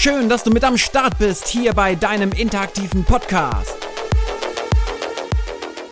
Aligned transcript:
Schön, 0.00 0.28
dass 0.28 0.44
du 0.44 0.52
mit 0.52 0.62
am 0.62 0.78
Start 0.78 1.18
bist 1.18 1.48
hier 1.48 1.72
bei 1.72 1.96
deinem 1.96 2.30
interaktiven 2.30 3.02
Podcast. 3.02 3.76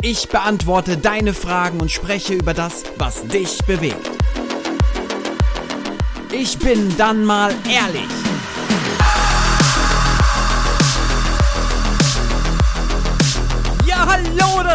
Ich 0.01 0.29
beantworte 0.29 0.97
deine 0.97 1.35
Fragen 1.35 1.81
und 1.81 1.91
spreche 1.91 2.35
über 2.35 2.55
das, 2.55 2.85
was 2.99 3.27
dich 3.27 3.59
bewegt. 3.67 4.09
Ich 6.31 6.57
bin 6.57 6.97
dann 6.97 7.25
mal 7.25 7.53
ehrlich. 7.69 8.26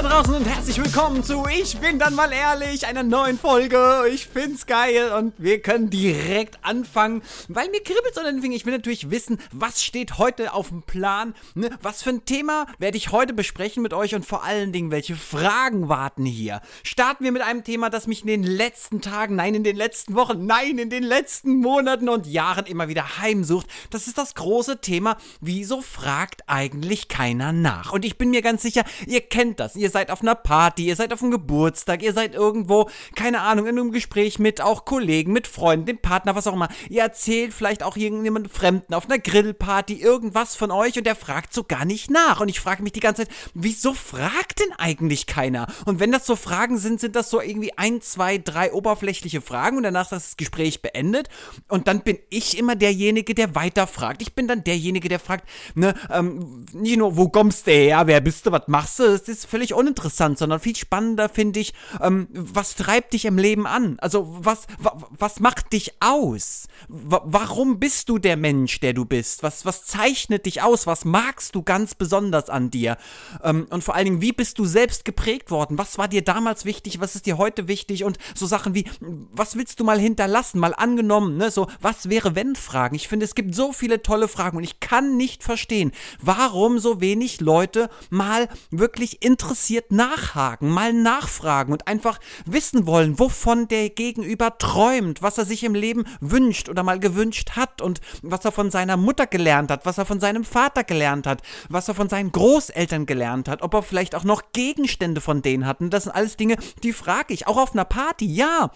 Draußen 0.03 0.33
und 0.33 0.45
herzlich 0.45 0.83
willkommen 0.83 1.23
zu 1.23 1.45
Ich 1.45 1.77
bin 1.77 1.99
dann 1.99 2.15
mal 2.15 2.31
ehrlich, 2.31 2.87
einer 2.87 3.03
neuen 3.03 3.37
Folge. 3.37 4.05
Ich 4.11 4.25
find's 4.25 4.65
geil 4.65 5.11
und 5.11 5.33
wir 5.37 5.61
können 5.61 5.91
direkt 5.91 6.57
anfangen, 6.63 7.21
weil 7.49 7.69
mir 7.69 7.83
kribbelt 7.83 8.17
unter 8.17 8.31
den 8.31 8.41
Fingern. 8.41 8.55
Ich 8.55 8.65
will 8.65 8.73
natürlich 8.73 9.11
wissen, 9.11 9.37
was 9.51 9.83
steht 9.83 10.17
heute 10.17 10.53
auf 10.53 10.69
dem 10.69 10.81
Plan, 10.81 11.35
ne? 11.53 11.69
was 11.83 12.01
für 12.01 12.09
ein 12.09 12.25
Thema 12.25 12.65
werde 12.79 12.97
ich 12.97 13.11
heute 13.11 13.33
besprechen 13.33 13.83
mit 13.83 13.93
euch 13.93 14.15
und 14.15 14.25
vor 14.25 14.43
allen 14.43 14.71
Dingen, 14.71 14.89
welche 14.89 15.15
Fragen 15.15 15.87
warten 15.87 16.25
hier. 16.25 16.61
Starten 16.81 17.23
wir 17.23 17.31
mit 17.31 17.43
einem 17.43 17.63
Thema, 17.63 17.91
das 17.91 18.07
mich 18.07 18.21
in 18.21 18.27
den 18.27 18.43
letzten 18.43 19.01
Tagen, 19.01 19.35
nein, 19.35 19.53
in 19.53 19.63
den 19.63 19.75
letzten 19.75 20.15
Wochen, 20.15 20.47
nein, 20.47 20.79
in 20.79 20.89
den 20.89 21.03
letzten 21.03 21.57
Monaten 21.57 22.09
und 22.09 22.25
Jahren 22.25 22.65
immer 22.65 22.87
wieder 22.87 23.19
heimsucht. 23.19 23.67
Das 23.91 24.07
ist 24.07 24.17
das 24.17 24.33
große 24.33 24.81
Thema, 24.81 25.17
wieso 25.41 25.81
fragt 25.81 26.41
eigentlich 26.47 27.07
keiner 27.07 27.51
nach? 27.53 27.93
Und 27.93 28.03
ich 28.03 28.17
bin 28.17 28.31
mir 28.31 28.41
ganz 28.41 28.63
sicher, 28.63 28.83
ihr 29.05 29.21
kennt 29.21 29.59
das. 29.59 29.75
Ihr 29.75 29.90
seid 29.91 30.11
auf 30.11 30.21
einer 30.21 30.35
Party, 30.35 30.85
ihr 30.85 30.95
seid 30.95 31.13
auf 31.13 31.21
einem 31.21 31.31
Geburtstag, 31.31 32.01
ihr 32.01 32.13
seid 32.13 32.33
irgendwo, 32.33 32.89
keine 33.15 33.41
Ahnung, 33.41 33.67
in 33.67 33.77
einem 33.77 33.91
Gespräch 33.91 34.39
mit 34.39 34.61
auch 34.61 34.85
Kollegen, 34.85 35.31
mit 35.31 35.47
Freunden, 35.47 35.85
dem 35.85 35.97
Partner, 35.99 36.35
was 36.35 36.47
auch 36.47 36.53
immer. 36.53 36.69
Ihr 36.89 37.01
erzählt 37.01 37.53
vielleicht 37.53 37.83
auch 37.83 37.95
irgendjemand 37.95 38.51
Fremden 38.51 38.93
auf 38.93 39.05
einer 39.05 39.19
Grillparty 39.19 40.01
irgendwas 40.01 40.55
von 40.55 40.71
euch 40.71 40.97
und 40.97 41.05
der 41.05 41.15
fragt 41.15 41.53
so 41.53 41.63
gar 41.63 41.85
nicht 41.85 42.09
nach. 42.09 42.41
Und 42.41 42.49
ich 42.49 42.59
frage 42.59 42.83
mich 42.83 42.93
die 42.93 42.99
ganze 42.99 43.25
Zeit, 43.25 43.35
wieso 43.53 43.93
fragt 43.93 44.59
denn 44.59 44.73
eigentlich 44.77 45.27
keiner? 45.27 45.67
Und 45.85 45.99
wenn 45.99 46.11
das 46.11 46.25
so 46.25 46.35
Fragen 46.35 46.77
sind, 46.77 46.99
sind 46.99 47.15
das 47.15 47.29
so 47.29 47.41
irgendwie 47.41 47.77
ein, 47.77 48.01
zwei, 48.01 48.37
drei 48.37 48.73
oberflächliche 48.73 49.41
Fragen 49.41 49.77
und 49.77 49.83
danach 49.83 50.05
ist 50.05 50.11
das 50.11 50.37
Gespräch 50.37 50.81
beendet. 50.81 51.29
Und 51.67 51.87
dann 51.87 52.01
bin 52.01 52.17
ich 52.29 52.57
immer 52.57 52.75
derjenige, 52.75 53.35
der 53.35 53.55
weiterfragt. 53.55 54.21
Ich 54.21 54.33
bin 54.33 54.47
dann 54.47 54.63
derjenige, 54.63 55.09
der 55.09 55.19
fragt, 55.19 55.47
ne, 55.75 55.93
ähm, 56.09 56.65
nicht 56.73 56.97
nur, 56.97 57.17
wo 57.17 57.29
kommst 57.29 57.67
du 57.67 57.71
her, 57.71 58.07
wer 58.07 58.21
bist 58.21 58.45
du, 58.45 58.51
was 58.51 58.67
machst 58.67 58.99
du? 58.99 59.11
das 59.11 59.27
ist 59.27 59.45
völlig 59.45 59.70
uninteressant, 59.73 60.37
sondern 60.37 60.59
viel 60.59 60.75
spannender 60.75 61.29
finde 61.29 61.59
ich, 61.59 61.73
ähm, 61.99 62.27
was 62.31 62.75
treibt 62.75 63.13
dich 63.13 63.25
im 63.25 63.37
Leben 63.37 63.67
an? 63.67 63.97
Also 63.99 64.27
was, 64.39 64.67
wa, 64.77 65.07
was 65.09 65.39
macht 65.39 65.73
dich 65.73 65.93
aus? 65.99 66.67
Wa 66.87 67.21
warum 67.25 67.79
bist 67.79 68.09
du 68.09 68.17
der 68.17 68.37
Mensch, 68.37 68.79
der 68.79 68.93
du 68.93 69.05
bist? 69.05 69.43
Was, 69.43 69.65
was 69.65 69.85
zeichnet 69.85 70.45
dich 70.45 70.61
aus? 70.61 70.87
Was 70.87 71.05
magst 71.05 71.55
du 71.55 71.63
ganz 71.63 71.95
besonders 71.95 72.49
an 72.49 72.71
dir? 72.71 72.97
Ähm, 73.43 73.67
und 73.69 73.83
vor 73.83 73.95
allen 73.95 74.05
Dingen, 74.05 74.21
wie 74.21 74.33
bist 74.33 74.59
du 74.59 74.65
selbst 74.65 75.05
geprägt 75.05 75.51
worden? 75.51 75.77
Was 75.77 75.97
war 75.97 76.07
dir 76.07 76.21
damals 76.21 76.65
wichtig? 76.65 76.99
Was 76.99 77.15
ist 77.15 77.25
dir 77.25 77.37
heute 77.37 77.67
wichtig? 77.67 78.03
Und 78.03 78.17
so 78.35 78.45
Sachen 78.45 78.75
wie, 78.75 78.85
was 78.99 79.55
willst 79.55 79.79
du 79.79 79.83
mal 79.83 79.99
hinterlassen? 79.99 80.59
Mal 80.59 80.73
angenommen, 80.75 81.37
ne? 81.37 81.51
So, 81.51 81.67
was 81.81 82.09
wäre 82.09 82.35
wenn 82.35 82.55
Fragen? 82.55 82.95
Ich 82.95 83.07
finde, 83.07 83.25
es 83.25 83.35
gibt 83.35 83.55
so 83.55 83.73
viele 83.73 84.01
tolle 84.01 84.27
Fragen 84.27 84.57
und 84.57 84.63
ich 84.63 84.79
kann 84.79 85.17
nicht 85.17 85.43
verstehen, 85.43 85.91
warum 86.21 86.79
so 86.79 87.01
wenig 87.01 87.41
Leute 87.41 87.89
mal 88.09 88.47
wirklich 88.69 88.91
wirklich 89.01 89.23
interessiert 89.61 89.91
nachhaken, 89.91 90.69
mal 90.69 90.91
nachfragen 90.91 91.71
und 91.71 91.87
einfach 91.87 92.19
wissen 92.45 92.87
wollen, 92.87 93.19
wovon 93.19 93.67
der 93.67 93.91
Gegenüber 93.91 94.57
träumt, 94.57 95.21
was 95.21 95.37
er 95.37 95.45
sich 95.45 95.63
im 95.63 95.75
Leben 95.75 96.05
wünscht 96.19 96.67
oder 96.67 96.81
mal 96.81 96.99
gewünscht 96.99 97.51
hat 97.55 97.79
und 97.79 98.01
was 98.23 98.43
er 98.43 98.51
von 98.51 98.71
seiner 98.71 98.97
Mutter 98.97 99.27
gelernt 99.27 99.69
hat, 99.69 99.85
was 99.85 99.99
er 99.99 100.05
von 100.05 100.19
seinem 100.19 100.45
Vater 100.45 100.83
gelernt 100.83 101.27
hat, 101.27 101.43
was 101.69 101.87
er 101.87 101.93
von 101.93 102.09
seinen 102.09 102.31
Großeltern 102.31 103.05
gelernt 103.05 103.47
hat, 103.47 103.61
ob 103.61 103.75
er 103.75 103.83
vielleicht 103.83 104.15
auch 104.15 104.23
noch 104.23 104.51
Gegenstände 104.51 105.21
von 105.21 105.43
denen 105.43 105.67
hat. 105.67 105.79
Und 105.79 105.91
das 105.91 106.05
sind 106.05 106.13
alles 106.13 106.37
Dinge, 106.37 106.57
die 106.81 106.93
frage 106.93 107.31
ich, 107.31 107.45
auch 107.45 107.57
auf 107.57 107.73
einer 107.73 107.85
Party. 107.85 108.25
Ja, 108.25 108.71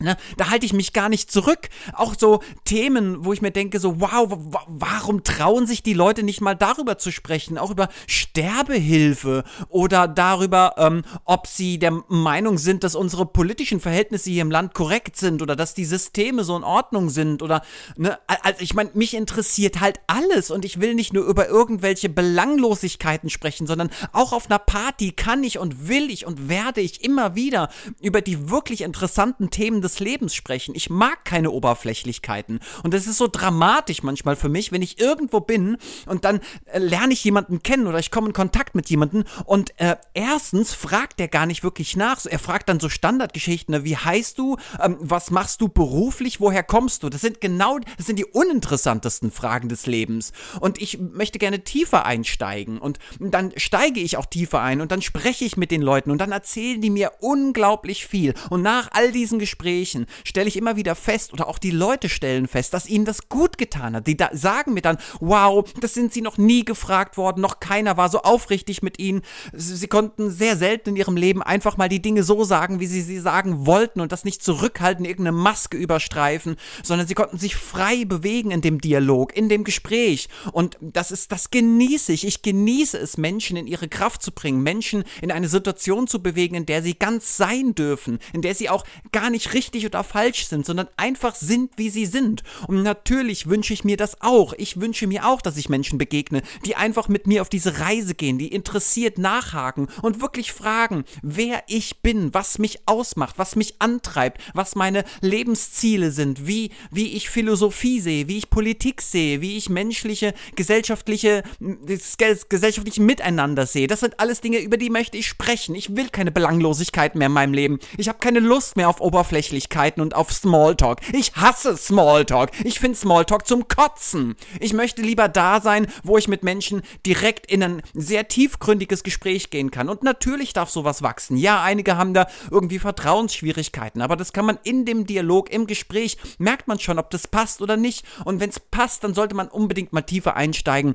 Ne, 0.00 0.16
da 0.36 0.50
halte 0.50 0.66
ich 0.66 0.72
mich 0.72 0.92
gar 0.92 1.08
nicht 1.08 1.30
zurück. 1.30 1.68
Auch 1.92 2.16
so 2.18 2.40
Themen, 2.64 3.24
wo 3.24 3.32
ich 3.32 3.42
mir 3.42 3.52
denke, 3.52 3.78
so, 3.78 4.00
wow, 4.00 4.28
warum 4.66 5.22
trauen 5.22 5.68
sich 5.68 5.84
die 5.84 5.94
Leute 5.94 6.24
nicht 6.24 6.40
mal 6.40 6.56
darüber 6.56 6.98
zu 6.98 7.12
sprechen? 7.12 7.58
Auch 7.58 7.70
über 7.70 7.88
Sterbehilfe 8.08 9.44
oder 9.68 10.08
darüber, 10.08 10.74
ähm, 10.78 11.02
ob 11.24 11.46
sie 11.46 11.78
der 11.78 11.92
Meinung 12.08 12.58
sind, 12.58 12.82
dass 12.82 12.96
unsere 12.96 13.24
politischen 13.24 13.78
Verhältnisse 13.78 14.30
hier 14.30 14.42
im 14.42 14.50
Land 14.50 14.74
korrekt 14.74 15.16
sind 15.16 15.42
oder 15.42 15.54
dass 15.54 15.74
die 15.74 15.84
Systeme 15.84 16.42
so 16.42 16.56
in 16.56 16.64
Ordnung 16.64 17.08
sind 17.08 17.40
oder, 17.40 17.62
ne, 17.96 18.18
also 18.26 18.60
ich 18.60 18.74
meine, 18.74 18.90
mich 18.94 19.14
interessiert 19.14 19.80
halt 19.80 20.00
alles 20.08 20.50
und 20.50 20.64
ich 20.64 20.80
will 20.80 20.94
nicht 20.94 21.12
nur 21.12 21.24
über 21.24 21.48
irgendwelche 21.48 22.08
Belanglosigkeiten 22.08 23.30
sprechen, 23.30 23.68
sondern 23.68 23.90
auch 24.12 24.32
auf 24.32 24.50
einer 24.50 24.58
Party 24.58 25.12
kann 25.12 25.44
ich 25.44 25.60
und 25.60 25.86
will 25.88 26.10
ich 26.10 26.26
und 26.26 26.48
werde 26.48 26.80
ich 26.80 27.04
immer 27.04 27.36
wieder 27.36 27.68
über 28.00 28.20
die 28.22 28.50
wirklich 28.50 28.80
interessanten 28.80 29.50
Themen 29.50 29.83
des 29.84 30.00
Lebens 30.00 30.34
sprechen. 30.34 30.74
Ich 30.74 30.90
mag 30.90 31.24
keine 31.24 31.50
Oberflächlichkeiten. 31.50 32.60
Und 32.82 32.94
das 32.94 33.06
ist 33.06 33.18
so 33.18 33.28
dramatisch 33.28 34.02
manchmal 34.02 34.36
für 34.36 34.48
mich, 34.48 34.72
wenn 34.72 34.82
ich 34.82 34.98
irgendwo 34.98 35.40
bin 35.40 35.76
und 36.06 36.24
dann 36.24 36.40
äh, 36.66 36.78
lerne 36.78 37.12
ich 37.12 37.22
jemanden 37.22 37.62
kennen 37.62 37.86
oder 37.86 37.98
ich 37.98 38.10
komme 38.10 38.28
in 38.28 38.32
Kontakt 38.32 38.74
mit 38.74 38.90
jemandem 38.90 39.24
und 39.44 39.78
äh, 39.78 39.96
erstens 40.14 40.74
fragt 40.74 41.20
er 41.20 41.28
gar 41.28 41.46
nicht 41.46 41.62
wirklich 41.62 41.96
nach. 41.96 42.24
Er 42.24 42.38
fragt 42.38 42.68
dann 42.68 42.80
so 42.80 42.88
Standardgeschichten, 42.88 43.74
ne? 43.74 43.84
wie 43.84 43.96
heißt 43.96 44.38
du, 44.38 44.56
ähm, 44.82 44.96
was 45.00 45.30
machst 45.30 45.60
du 45.60 45.68
beruflich, 45.68 46.40
woher 46.40 46.62
kommst 46.62 47.02
du? 47.02 47.10
Das 47.10 47.20
sind 47.20 47.40
genau, 47.40 47.78
das 47.96 48.06
sind 48.06 48.18
die 48.18 48.24
uninteressantesten 48.24 49.30
Fragen 49.30 49.68
des 49.68 49.86
Lebens. 49.86 50.32
Und 50.60 50.80
ich 50.80 50.98
möchte 50.98 51.38
gerne 51.38 51.64
tiefer 51.64 52.06
einsteigen 52.06 52.78
und 52.78 52.98
dann 53.20 53.52
steige 53.56 54.00
ich 54.00 54.16
auch 54.16 54.26
tiefer 54.26 54.60
ein 54.60 54.80
und 54.80 54.90
dann 54.90 55.02
spreche 55.02 55.44
ich 55.44 55.56
mit 55.56 55.70
den 55.70 55.82
Leuten 55.82 56.10
und 56.10 56.18
dann 56.18 56.32
erzählen 56.32 56.80
die 56.80 56.90
mir 56.90 57.12
unglaublich 57.20 58.06
viel. 58.06 58.34
Und 58.50 58.62
nach 58.62 58.88
all 58.92 59.12
diesen 59.12 59.38
Gesprächen 59.38 59.73
Gesprächen 59.74 60.06
stelle 60.24 60.48
ich 60.48 60.56
immer 60.56 60.76
wieder 60.76 60.94
fest, 60.94 61.32
oder 61.32 61.48
auch 61.48 61.58
die 61.58 61.70
Leute 61.70 62.08
stellen 62.08 62.46
fest, 62.46 62.74
dass 62.74 62.86
ihnen 62.86 63.04
das 63.04 63.28
gut 63.28 63.58
getan 63.58 63.96
hat. 63.96 64.06
Die 64.06 64.16
da 64.16 64.30
sagen 64.32 64.74
mir 64.74 64.82
dann, 64.82 64.98
wow, 65.20 65.64
das 65.80 65.94
sind 65.94 66.12
sie 66.12 66.22
noch 66.22 66.38
nie 66.38 66.64
gefragt 66.64 67.16
worden, 67.16 67.40
noch 67.40 67.60
keiner 67.60 67.96
war 67.96 68.08
so 68.08 68.20
aufrichtig 68.22 68.82
mit 68.82 68.98
ihnen. 68.98 69.22
Sie, 69.52 69.88
konnten 69.88 70.30
sehr 70.30 70.56
selten 70.56 70.90
in 70.90 70.96
ihrem 70.96 71.16
Leben 71.16 71.42
einfach 71.42 71.76
mal 71.76 71.88
die 71.88 72.02
Dinge 72.02 72.22
so 72.22 72.44
sagen, 72.44 72.80
wie 72.80 72.86
sie 72.86 73.02
sie 73.02 73.18
sagen 73.18 73.66
wollten 73.66 74.00
und 74.00 74.12
das 74.12 74.24
nicht 74.24 74.42
zurückhalten, 74.42 75.04
irgendeine 75.04 75.36
Maske 75.36 75.76
überstreifen, 75.76 76.56
sondern 76.82 77.06
sie 77.06 77.14
konnten 77.14 77.38
sich 77.38 77.56
frei 77.56 78.04
bewegen 78.04 78.50
in 78.50 78.60
dem 78.60 78.80
Dialog, 78.80 79.36
in 79.36 79.48
dem 79.48 79.64
Gespräch. 79.64 80.28
Und 80.52 80.78
das 80.80 81.10
ist, 81.10 81.32
das 81.32 81.50
genieße 81.50 82.12
ich. 82.12 82.26
Ich 82.26 82.42
genieße 82.42 82.98
es, 82.98 83.16
Menschen 83.16 83.56
in 83.56 83.66
ihre 83.66 83.88
Kraft 83.88 84.22
zu 84.22 84.32
bringen, 84.32 84.62
Menschen 84.62 85.04
in 85.20 85.30
eine 85.30 85.48
Situation 85.48 86.06
zu 86.06 86.22
bewegen, 86.22 86.54
in 86.54 86.66
der 86.66 86.82
sie 86.82 86.94
ganz 86.94 87.36
sein 87.36 87.74
dürfen, 87.74 88.18
in 88.32 88.42
der 88.42 88.54
sie 88.54 88.68
auch 88.68 88.84
gar 89.12 89.30
nicht 89.30 89.52
richtig 89.54 89.63
richtig 89.64 89.86
oder 89.86 90.04
falsch 90.04 90.46
sind, 90.46 90.66
sondern 90.66 90.88
einfach 90.96 91.34
sind, 91.34 91.72
wie 91.76 91.90
sie 91.90 92.06
sind. 92.06 92.42
Und 92.68 92.82
natürlich 92.82 93.48
wünsche 93.48 93.72
ich 93.72 93.84
mir 93.84 93.96
das 93.96 94.20
auch. 94.20 94.52
Ich 94.56 94.80
wünsche 94.80 95.06
mir 95.06 95.26
auch, 95.26 95.40
dass 95.40 95.56
ich 95.56 95.68
Menschen 95.68 95.98
begegne, 95.98 96.42
die 96.66 96.76
einfach 96.76 97.08
mit 97.08 97.26
mir 97.26 97.42
auf 97.42 97.48
diese 97.48 97.80
Reise 97.80 98.14
gehen, 98.14 98.38
die 98.38 98.48
interessiert 98.48 99.18
nachhaken 99.18 99.88
und 100.02 100.20
wirklich 100.20 100.52
fragen, 100.52 101.04
wer 101.22 101.62
ich 101.66 102.02
bin, 102.02 102.34
was 102.34 102.58
mich 102.58 102.80
ausmacht, 102.86 103.38
was 103.38 103.56
mich 103.56 103.76
antreibt, 103.78 104.40
was 104.52 104.74
meine 104.74 105.04
Lebensziele 105.20 106.10
sind, 106.10 106.46
wie, 106.46 106.70
wie 106.90 107.12
ich 107.12 107.30
Philosophie 107.30 108.00
sehe, 108.00 108.28
wie 108.28 108.38
ich 108.38 108.50
Politik 108.50 109.00
sehe, 109.00 109.40
wie 109.40 109.56
ich 109.56 109.68
menschliche, 109.68 110.34
gesellschaftliche, 110.56 111.42
gesellschaftliche 111.58 113.02
Miteinander 113.02 113.66
sehe. 113.66 113.86
Das 113.86 114.00
sind 114.00 114.20
alles 114.20 114.40
Dinge, 114.40 114.58
über 114.58 114.76
die 114.76 114.90
möchte 114.90 115.16
ich 115.16 115.26
sprechen. 115.26 115.74
Ich 115.74 115.96
will 115.96 116.08
keine 116.10 116.30
Belanglosigkeit 116.30 117.14
mehr 117.14 117.26
in 117.26 117.32
meinem 117.32 117.54
Leben. 117.54 117.78
Ich 117.96 118.08
habe 118.08 118.18
keine 118.18 118.40
Lust 118.40 118.76
mehr 118.76 118.88
auf 118.88 119.00
Oberfläche 119.00 119.53
Oberflächlichkeiten 119.54 120.02
und 120.02 120.14
auf 120.14 120.32
Smalltalk. 120.32 121.00
Ich 121.12 121.32
hasse 121.36 121.76
Smalltalk. 121.76 122.50
Ich 122.64 122.80
finde 122.80 122.98
Smalltalk 122.98 123.46
zum 123.46 123.68
Kotzen. 123.68 124.36
Ich 124.60 124.72
möchte 124.72 125.02
lieber 125.02 125.28
da 125.28 125.60
sein, 125.60 125.86
wo 126.02 126.18
ich 126.18 126.28
mit 126.28 126.42
Menschen 126.42 126.82
direkt 127.06 127.50
in 127.50 127.62
ein 127.62 127.82
sehr 127.94 128.28
tiefgründiges 128.28 129.02
Gespräch 129.02 129.50
gehen 129.50 129.70
kann. 129.70 129.88
Und 129.88 130.02
natürlich 130.02 130.52
darf 130.52 130.70
sowas 130.70 131.02
wachsen. 131.02 131.36
Ja, 131.36 131.62
einige 131.62 131.96
haben 131.96 132.14
da 132.14 132.26
irgendwie 132.50 132.78
Vertrauensschwierigkeiten, 132.78 134.02
aber 134.02 134.16
das 134.16 134.32
kann 134.32 134.46
man 134.46 134.58
in 134.64 134.84
dem 134.84 135.06
Dialog, 135.06 135.50
im 135.50 135.66
Gespräch, 135.66 136.18
merkt 136.38 136.66
man 136.68 136.78
schon, 136.78 136.98
ob 136.98 137.10
das 137.10 137.28
passt 137.28 137.62
oder 137.62 137.76
nicht. 137.76 138.04
Und 138.24 138.40
wenn 138.40 138.50
es 138.50 138.58
passt, 138.58 139.04
dann 139.04 139.14
sollte 139.14 139.34
man 139.34 139.48
unbedingt 139.48 139.92
mal 139.92 140.02
tiefer 140.02 140.36
einsteigen 140.36 140.94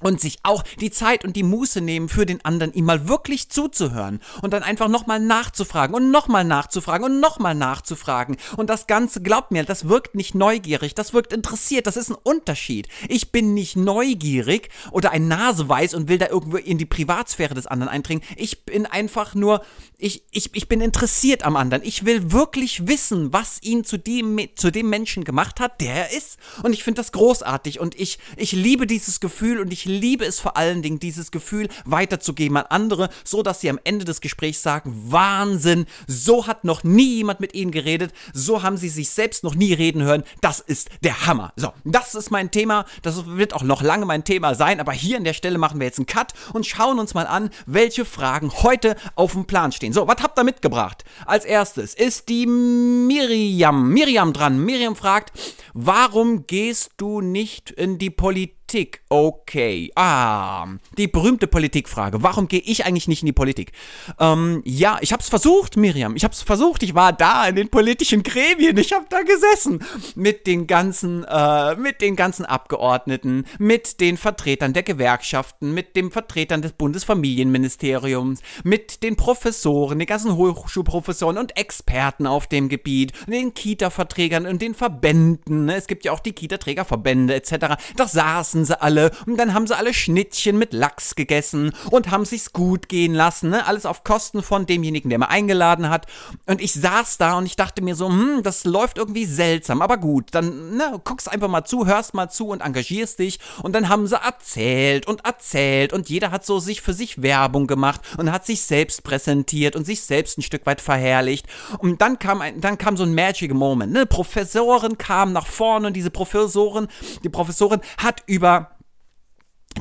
und 0.00 0.20
sich 0.20 0.38
auch 0.42 0.62
die 0.80 0.90
Zeit 0.90 1.24
und 1.24 1.36
die 1.36 1.42
Muße 1.42 1.80
nehmen, 1.80 2.08
für 2.08 2.26
den 2.26 2.44
anderen 2.44 2.72
ihm 2.72 2.84
mal 2.84 3.08
wirklich 3.08 3.48
zuzuhören 3.48 4.20
und 4.42 4.52
dann 4.52 4.62
einfach 4.62 4.88
nochmal 4.88 5.20
nachzufragen 5.20 5.94
und 5.94 6.10
nochmal 6.10 6.44
nachzufragen 6.44 7.04
und 7.04 7.20
nochmal 7.20 7.54
nachzufragen. 7.54 8.36
Und 8.56 8.70
das 8.70 8.86
Ganze, 8.86 9.22
glaubt 9.22 9.50
mir, 9.50 9.64
das 9.64 9.88
wirkt 9.88 10.14
nicht 10.14 10.34
neugierig, 10.34 10.94
das 10.94 11.12
wirkt 11.12 11.32
interessiert, 11.32 11.86
das 11.86 11.96
ist 11.96 12.10
ein 12.10 12.16
Unterschied. 12.22 12.88
Ich 13.08 13.32
bin 13.32 13.54
nicht 13.54 13.76
neugierig 13.76 14.70
oder 14.90 15.10
ein 15.10 15.28
Naseweiß 15.28 15.94
und 15.94 16.08
will 16.08 16.18
da 16.18 16.28
irgendwo 16.28 16.56
in 16.56 16.78
die 16.78 16.86
Privatsphäre 16.86 17.54
des 17.54 17.66
anderen 17.66 17.90
eindringen. 17.90 18.22
Ich 18.36 18.64
bin 18.64 18.86
einfach 18.86 19.34
nur, 19.34 19.62
ich, 19.96 20.22
ich, 20.30 20.50
ich 20.54 20.68
bin 20.68 20.80
interessiert 20.80 21.44
am 21.44 21.56
anderen. 21.56 21.82
Ich 21.82 22.04
will 22.04 22.32
wirklich 22.32 22.86
wissen, 22.86 23.32
was 23.32 23.60
ihn 23.62 23.84
zu 23.84 23.98
dem, 23.98 24.38
zu 24.54 24.70
dem 24.70 24.88
Menschen 24.88 25.24
gemacht 25.24 25.60
hat, 25.60 25.80
der 25.80 25.94
er 25.94 26.16
ist. 26.16 26.38
Und 26.62 26.72
ich 26.72 26.84
finde 26.84 27.00
das 27.00 27.12
großartig 27.12 27.80
und 27.80 27.98
ich, 27.98 28.18
ich 28.36 28.52
liebe 28.52 28.86
dieses 28.86 29.20
Gefühl 29.20 29.60
und 29.60 29.72
ich 29.72 29.84
liebe 29.88 30.24
es 30.24 30.38
vor 30.38 30.56
allen 30.56 30.82
Dingen, 30.82 31.00
dieses 31.00 31.30
Gefühl 31.30 31.68
weiterzugeben 31.84 32.56
an 32.56 32.66
andere, 32.68 33.08
so 33.24 33.42
dass 33.42 33.60
sie 33.60 33.70
am 33.70 33.80
Ende 33.84 34.04
des 34.04 34.20
Gesprächs 34.20 34.62
sagen, 34.62 34.94
Wahnsinn, 35.10 35.86
so 36.06 36.46
hat 36.46 36.64
noch 36.64 36.84
nie 36.84 37.16
jemand 37.16 37.40
mit 37.40 37.54
ihnen 37.54 37.72
geredet, 37.72 38.12
so 38.32 38.62
haben 38.62 38.76
sie 38.76 38.88
sich 38.88 39.10
selbst 39.10 39.44
noch 39.44 39.54
nie 39.54 39.72
reden 39.72 40.02
hören, 40.02 40.22
das 40.40 40.60
ist 40.60 40.90
der 41.02 41.26
Hammer. 41.26 41.52
So, 41.56 41.72
das 41.84 42.14
ist 42.14 42.30
mein 42.30 42.50
Thema, 42.50 42.84
das 43.02 43.26
wird 43.26 43.54
auch 43.54 43.62
noch 43.62 43.82
lange 43.82 44.06
mein 44.06 44.24
Thema 44.24 44.54
sein, 44.54 44.80
aber 44.80 44.92
hier 44.92 45.16
an 45.16 45.24
der 45.24 45.32
Stelle 45.32 45.58
machen 45.58 45.80
wir 45.80 45.86
jetzt 45.86 45.98
einen 45.98 46.06
Cut 46.06 46.32
und 46.52 46.66
schauen 46.66 46.98
uns 46.98 47.14
mal 47.14 47.26
an, 47.26 47.50
welche 47.66 48.04
Fragen 48.04 48.52
heute 48.62 48.96
auf 49.14 49.32
dem 49.32 49.46
Plan 49.46 49.72
stehen. 49.72 49.92
So, 49.92 50.06
was 50.06 50.22
habt 50.22 50.38
ihr 50.38 50.44
mitgebracht? 50.44 51.04
Als 51.26 51.44
erstes 51.44 51.94
ist 51.94 52.28
die 52.28 52.46
Miriam, 52.46 53.90
Miriam 53.90 54.32
dran. 54.32 54.58
Miriam 54.64 54.96
fragt, 54.96 55.32
warum 55.74 56.46
gehst 56.46 56.92
du 56.96 57.20
nicht 57.20 57.70
in 57.70 57.98
die 57.98 58.10
Politik? 58.10 58.57
Politik. 58.68 59.00
Okay. 59.08 59.90
Ah, 59.94 60.66
die 60.98 61.08
berühmte 61.08 61.46
Politikfrage. 61.46 62.22
Warum 62.22 62.48
gehe 62.48 62.60
ich 62.60 62.84
eigentlich 62.84 63.08
nicht 63.08 63.22
in 63.22 63.26
die 63.26 63.32
Politik? 63.32 63.72
Ähm, 64.20 64.60
ja, 64.66 64.98
ich 65.00 65.10
habe 65.14 65.22
es 65.22 65.30
versucht, 65.30 65.78
Miriam. 65.78 66.14
Ich 66.16 66.24
habe 66.24 66.34
es 66.34 66.42
versucht. 66.42 66.82
Ich 66.82 66.94
war 66.94 67.14
da 67.14 67.48
in 67.48 67.56
den 67.56 67.70
politischen 67.70 68.22
Gremien. 68.22 68.76
Ich 68.76 68.92
habe 68.92 69.06
da 69.08 69.22
gesessen 69.22 69.82
mit 70.14 70.46
den 70.46 70.66
ganzen, 70.66 71.24
äh, 71.24 71.76
mit 71.76 72.02
den 72.02 72.14
ganzen 72.14 72.44
Abgeordneten, 72.44 73.46
mit 73.58 74.00
den 74.00 74.18
Vertretern 74.18 74.74
der 74.74 74.82
Gewerkschaften, 74.82 75.72
mit 75.72 75.96
den 75.96 76.10
Vertretern 76.10 76.60
des 76.60 76.72
Bundesfamilienministeriums, 76.72 78.40
mit 78.64 79.02
den 79.02 79.16
Professoren, 79.16 79.98
den 79.98 80.06
ganzen 80.06 80.36
Hochschulprofessoren 80.36 81.38
und 81.38 81.56
Experten 81.56 82.26
auf 82.26 82.46
dem 82.46 82.68
Gebiet, 82.68 83.12
den 83.26 83.54
Kita-Verträgern 83.54 84.46
und 84.46 84.60
den 84.60 84.74
Verbänden. 84.74 85.70
Es 85.70 85.86
gibt 85.86 86.04
ja 86.04 86.12
auch 86.12 86.20
die 86.20 86.32
Kita-Trägerverbände 86.32 87.34
etc. 87.34 87.78
Da 87.96 88.06
saßen 88.06 88.57
saßen 88.58 88.64
sie 88.64 88.80
alle 88.80 89.10
und 89.26 89.36
dann 89.36 89.54
haben 89.54 89.66
sie 89.66 89.76
alle 89.76 89.94
Schnittchen 89.94 90.58
mit 90.58 90.72
Lachs 90.72 91.14
gegessen 91.14 91.72
und 91.90 92.10
haben 92.10 92.24
sich's 92.24 92.52
gut 92.52 92.88
gehen 92.88 93.14
lassen, 93.14 93.50
ne? 93.50 93.66
Alles 93.66 93.86
auf 93.86 94.04
Kosten 94.04 94.42
von 94.42 94.66
demjenigen, 94.66 95.10
der 95.10 95.18
mir 95.18 95.28
eingeladen 95.28 95.88
hat. 95.90 96.06
Und 96.46 96.60
ich 96.60 96.72
saß 96.72 97.18
da 97.18 97.38
und 97.38 97.46
ich 97.46 97.56
dachte 97.56 97.82
mir 97.82 97.94
so, 97.94 98.08
hm, 98.08 98.42
das 98.42 98.64
läuft 98.64 98.98
irgendwie 98.98 99.24
seltsam, 99.24 99.82
aber 99.82 99.98
gut, 99.98 100.28
dann 100.32 100.76
ne, 100.76 101.00
guckst 101.04 101.30
einfach 101.30 101.48
mal 101.48 101.64
zu, 101.64 101.86
hörst 101.86 102.14
mal 102.14 102.28
zu 102.28 102.48
und 102.48 102.60
engagierst 102.60 103.18
dich. 103.18 103.38
Und 103.62 103.74
dann 103.74 103.88
haben 103.88 104.06
sie 104.06 104.16
erzählt 104.16 105.06
und 105.06 105.24
erzählt 105.24 105.92
und 105.92 106.08
jeder 106.08 106.30
hat 106.30 106.44
so 106.44 106.58
sich 106.58 106.82
für 106.82 106.92
sich 106.92 107.22
Werbung 107.22 107.66
gemacht 107.66 108.00
und 108.16 108.32
hat 108.32 108.46
sich 108.46 108.62
selbst 108.62 109.02
präsentiert 109.02 109.76
und 109.76 109.84
sich 109.84 110.02
selbst 110.02 110.38
ein 110.38 110.42
Stück 110.42 110.66
weit 110.66 110.80
verherrlicht. 110.80 111.46
Und 111.78 112.00
dann 112.00 112.18
kam 112.18 112.40
ein, 112.40 112.60
dann 112.60 112.78
kam 112.78 112.96
so 112.96 113.04
ein 113.04 113.14
magic 113.14 113.52
Moment. 113.54 113.92
Ne? 113.92 114.06
Professorin 114.06 114.98
kam 114.98 115.32
nach 115.32 115.46
vorne 115.46 115.88
und 115.88 115.94
diese 115.94 116.10
Professorin, 116.10 116.88
die 117.24 117.28
Professorin 117.28 117.80
hat 117.98 118.22
über 118.26 118.47
über 118.48 118.77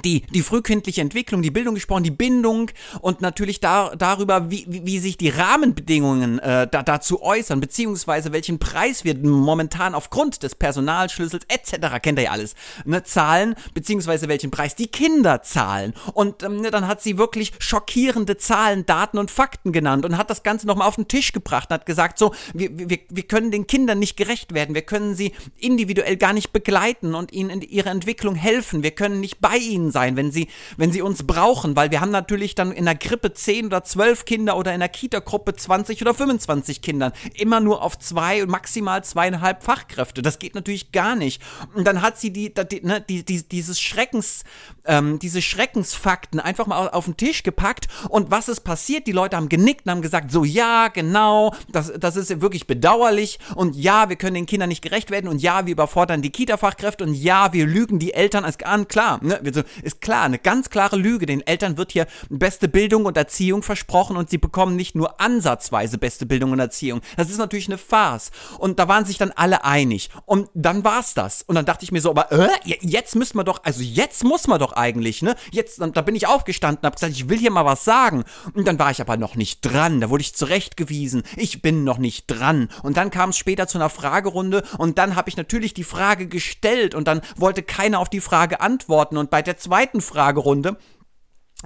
die, 0.04 0.22
die 0.34 0.42
frühkindliche 0.42 1.02
Entwicklung, 1.02 1.42
die 1.42 1.52
Bildung 1.52 1.76
gesprochen, 1.76 2.04
die 2.04 2.12
Bindung 2.12 2.70
und 3.02 3.22
natürlich 3.22 3.60
da, 3.60 3.96
darüber, 3.96 4.52
wie, 4.52 4.66
wie, 4.68 4.86
wie 4.86 5.00
sich 5.00 5.18
die 5.18 5.30
Rahmenbedingungen 5.30 6.40
äh, 6.40 6.68
da, 6.68 6.84
dazu 6.84 7.22
äußern, 7.22 7.60
beziehungsweise 7.60 8.32
welchen 8.32 8.60
Preis 8.60 9.04
wir 9.04 9.18
momentan 9.18 9.96
aufgrund 9.96 10.44
des 10.44 10.56
Personalschlüssels 10.56 11.46
etc., 11.48 12.02
kennt 12.02 12.20
ihr 12.20 12.26
ja 12.26 12.32
alles, 12.32 12.56
ne, 12.86 13.04
zahlen, 13.04 13.56
beziehungsweise 13.74 14.28
welchen 14.28 14.52
Preis 14.52 14.76
die 14.76 14.88
Kinder 14.88 15.42
zahlen. 15.42 15.94
Und 16.14 16.44
ähm, 16.44 16.62
ne, 16.62 16.72
dann 16.72 16.88
hat 16.88 17.02
sie 17.02 17.18
wirklich 17.18 17.54
schockierende 17.60 18.38
Zahlen, 18.38 18.86
Daten 18.86 19.18
und 19.18 19.32
Fakten 19.32 19.72
genannt 19.72 20.06
und 20.06 20.18
hat 20.18 20.30
das 20.30 20.44
Ganze 20.44 20.68
nochmal 20.68 20.88
auf 20.88 20.96
den 20.96 21.08
Tisch 21.08 21.32
gebracht 21.32 21.70
und 21.70 21.76
hat 21.76 21.86
gesagt, 21.86 22.20
so, 22.20 22.34
wir, 22.54 22.70
wir, 22.78 23.00
wir 23.10 23.24
können 23.24 23.52
den 23.52 23.68
Kindern 23.68 24.00
nicht 24.00 24.18
gerecht 24.18 24.54
werden, 24.54 24.76
wir 24.76 24.82
können 24.84 25.16
sie 25.16 25.34
individuell 25.58 26.18
gar 26.18 26.34
nicht 26.34 26.52
begleiten 26.54 27.16
und 27.16 27.32
ihnen 27.32 27.50
in 27.50 27.62
ihrer 27.62 27.90
Entwicklung 27.90 28.36
helfen, 28.36 28.84
wir 28.84 28.92
können 28.92 29.20
nicht 29.20 29.40
bei 29.42 29.58
ihnen 29.58 29.77
ihnen 29.78 29.92
sein, 29.92 30.16
wenn 30.16 30.32
sie, 30.32 30.48
wenn 30.76 30.92
sie 30.92 31.02
uns 31.02 31.26
brauchen, 31.26 31.76
weil 31.76 31.92
wir 31.92 32.02
haben 32.02 32.12
natürlich 32.12 32.56
dann 32.56 32.72
in 32.72 32.86
der 32.86 32.96
Krippe 32.96 33.34
10 33.34 33.68
oder 33.68 33.84
12 33.84 34.26
Kinder 34.26 34.58
oder 34.58 34.74
in 34.74 34.80
der 34.80 34.90
Kita-Gruppe 34.90 35.56
20 35.56 36.02
oder 36.02 36.14
25 36.14 36.82
Kindern. 36.82 37.14
Immer 37.36 37.60
nur 37.60 37.82
auf 37.82 37.98
zwei 38.00 38.44
und 38.44 38.50
maximal 38.50 39.04
zweieinhalb 39.04 39.64
Fachkräfte. 39.64 40.22
Das 40.22 40.40
geht 40.40 40.56
natürlich 40.56 40.92
gar 40.92 41.16
nicht. 41.16 41.42
Und 41.76 41.86
dann 41.86 42.02
hat 42.02 42.20
sie 42.20 42.32
die, 42.32 42.54
die, 42.54 42.82
ne, 42.82 43.02
die, 43.02 43.24
die 43.24 43.44
dieses 43.48 43.80
Schreckens, 43.80 44.44
ähm, 44.86 45.20
diese 45.20 45.42
Schreckensfakten 45.42 46.40
einfach 46.40 46.68
mal 46.68 46.90
auf 46.90 47.06
den 47.06 47.18
Tisch 47.18 47.44
gepackt. 47.44 47.88
Und 48.10 48.32
was 48.32 48.50
ist 48.50 48.62
passiert? 48.62 49.08
Die 49.08 49.12
Leute 49.12 49.38
haben 49.38 49.50
genickt 49.50 49.86
und 49.86 49.92
haben 49.92 50.02
gesagt, 50.02 50.32
so 50.32 50.44
ja, 50.44 50.88
genau, 50.88 51.54
das, 51.72 51.94
das 52.00 52.16
ist 52.16 52.42
wirklich 52.42 52.68
bedauerlich. 52.68 53.40
Und 53.56 53.76
ja, 53.76 54.10
wir 54.10 54.16
können 54.16 54.36
den 54.36 54.46
Kindern 54.46 54.70
nicht 54.70 54.82
gerecht 54.82 55.12
werden. 55.12 55.28
Und 55.28 55.42
ja, 55.42 55.66
wir 55.66 55.74
überfordern 55.74 56.22
die 56.22 56.32
Kita-Fachkräfte. 56.32 57.04
Und 57.04 57.14
ja, 57.14 57.54
wir 57.54 57.66
lügen 57.66 58.00
die 58.00 58.14
Eltern 58.14 58.46
an. 58.46 58.88
Klar, 58.88 59.20
ne? 59.24 59.40
wir 59.42 59.54
so, 59.54 59.62
ist 59.82 60.02
klar, 60.02 60.24
eine 60.24 60.40
ganz 60.40 60.70
klare 60.70 60.96
Lüge. 60.96 61.26
Den 61.26 61.46
Eltern 61.46 61.78
wird 61.78 61.92
hier 61.92 62.08
beste 62.30 62.68
Bildung 62.68 63.06
und 63.06 63.18
Erziehung 63.18 63.64
versprochen 63.64 64.18
und 64.18 64.30
sie 64.30 64.38
bekommen 64.38 64.76
nicht 64.76 64.96
nur 64.96 65.20
ansatzweise 65.20 65.98
beste 65.98 66.26
Bildung 66.26 66.52
und 66.52 66.60
Erziehung. 66.60 67.02
Das 67.16 67.30
ist 67.30 67.38
natürlich 67.38 67.68
eine 67.68 67.78
Farce. 67.78 68.32
Und 68.58 68.80
da 68.80 68.88
waren 68.88 69.06
sich 69.06 69.18
dann 69.18 69.32
alle 69.32 69.64
einig. 69.64 70.10
Und 70.26 70.50
dann 70.54 70.84
war's 70.84 71.14
das. 71.14 71.42
Und 71.44 71.56
dann 71.56 71.66
dachte 71.66 71.84
ich 71.84 71.92
mir 71.92 72.02
so, 72.02 72.10
aber 72.10 72.32
äh, 72.32 72.50
jetzt 72.64 73.16
müssen 73.16 73.38
wir 73.38 73.44
doch, 73.44 73.64
also 73.64 73.82
jetzt 73.82 74.24
muss 74.24 74.48
man 74.48 74.60
doch 74.60 74.74
eigentlich, 74.74 75.22
ne? 75.22 75.36
Jetzt, 75.52 75.80
da 75.80 76.02
bin 76.02 76.16
ich 76.16 76.28
aufgestanden, 76.28 76.86
hab 76.86 76.96
gesagt, 76.96 77.14
ich 77.14 77.30
will 77.30 77.38
hier 77.38 77.52
mal 77.52 77.66
was 77.66 77.84
sagen. 77.84 78.24
Und 78.54 78.68
dann 78.68 78.80
war 78.80 78.92
ich 78.92 79.02
aber 79.02 79.18
noch 79.18 79.36
nicht 79.36 79.62
dran. 79.62 80.02
Da 80.02 80.10
wurde 80.10 80.22
ich 80.22 80.36
zurechtgewiesen. 80.36 81.24
Ich 81.36 81.62
bin 81.62 81.84
noch 81.84 81.98
nicht 81.98 82.28
dran. 82.28 82.70
Und 82.84 82.98
dann 82.98 83.12
kam 83.12 83.30
es 83.30 83.38
später 83.38 83.68
zu 83.68 83.78
einer 83.78 83.90
Fragerunde 83.90 84.64
und 84.78 84.98
dann 84.98 85.16
habe 85.16 85.30
ich 85.30 85.38
natürlich 85.38 85.74
die 85.74 85.84
Frage 85.84 86.28
gestellt 86.28 86.96
und 86.96 87.08
dann 87.08 87.22
wollte 87.36 87.64
keiner 87.64 88.00
auf 88.00 88.10
die 88.10 88.22
Frage 88.22 88.62
antworten. 88.62 89.18
Und 89.18 89.30
bei 89.30 89.42
der 89.42 89.57
zweiten 89.58 90.02
Fragerunde 90.02 90.78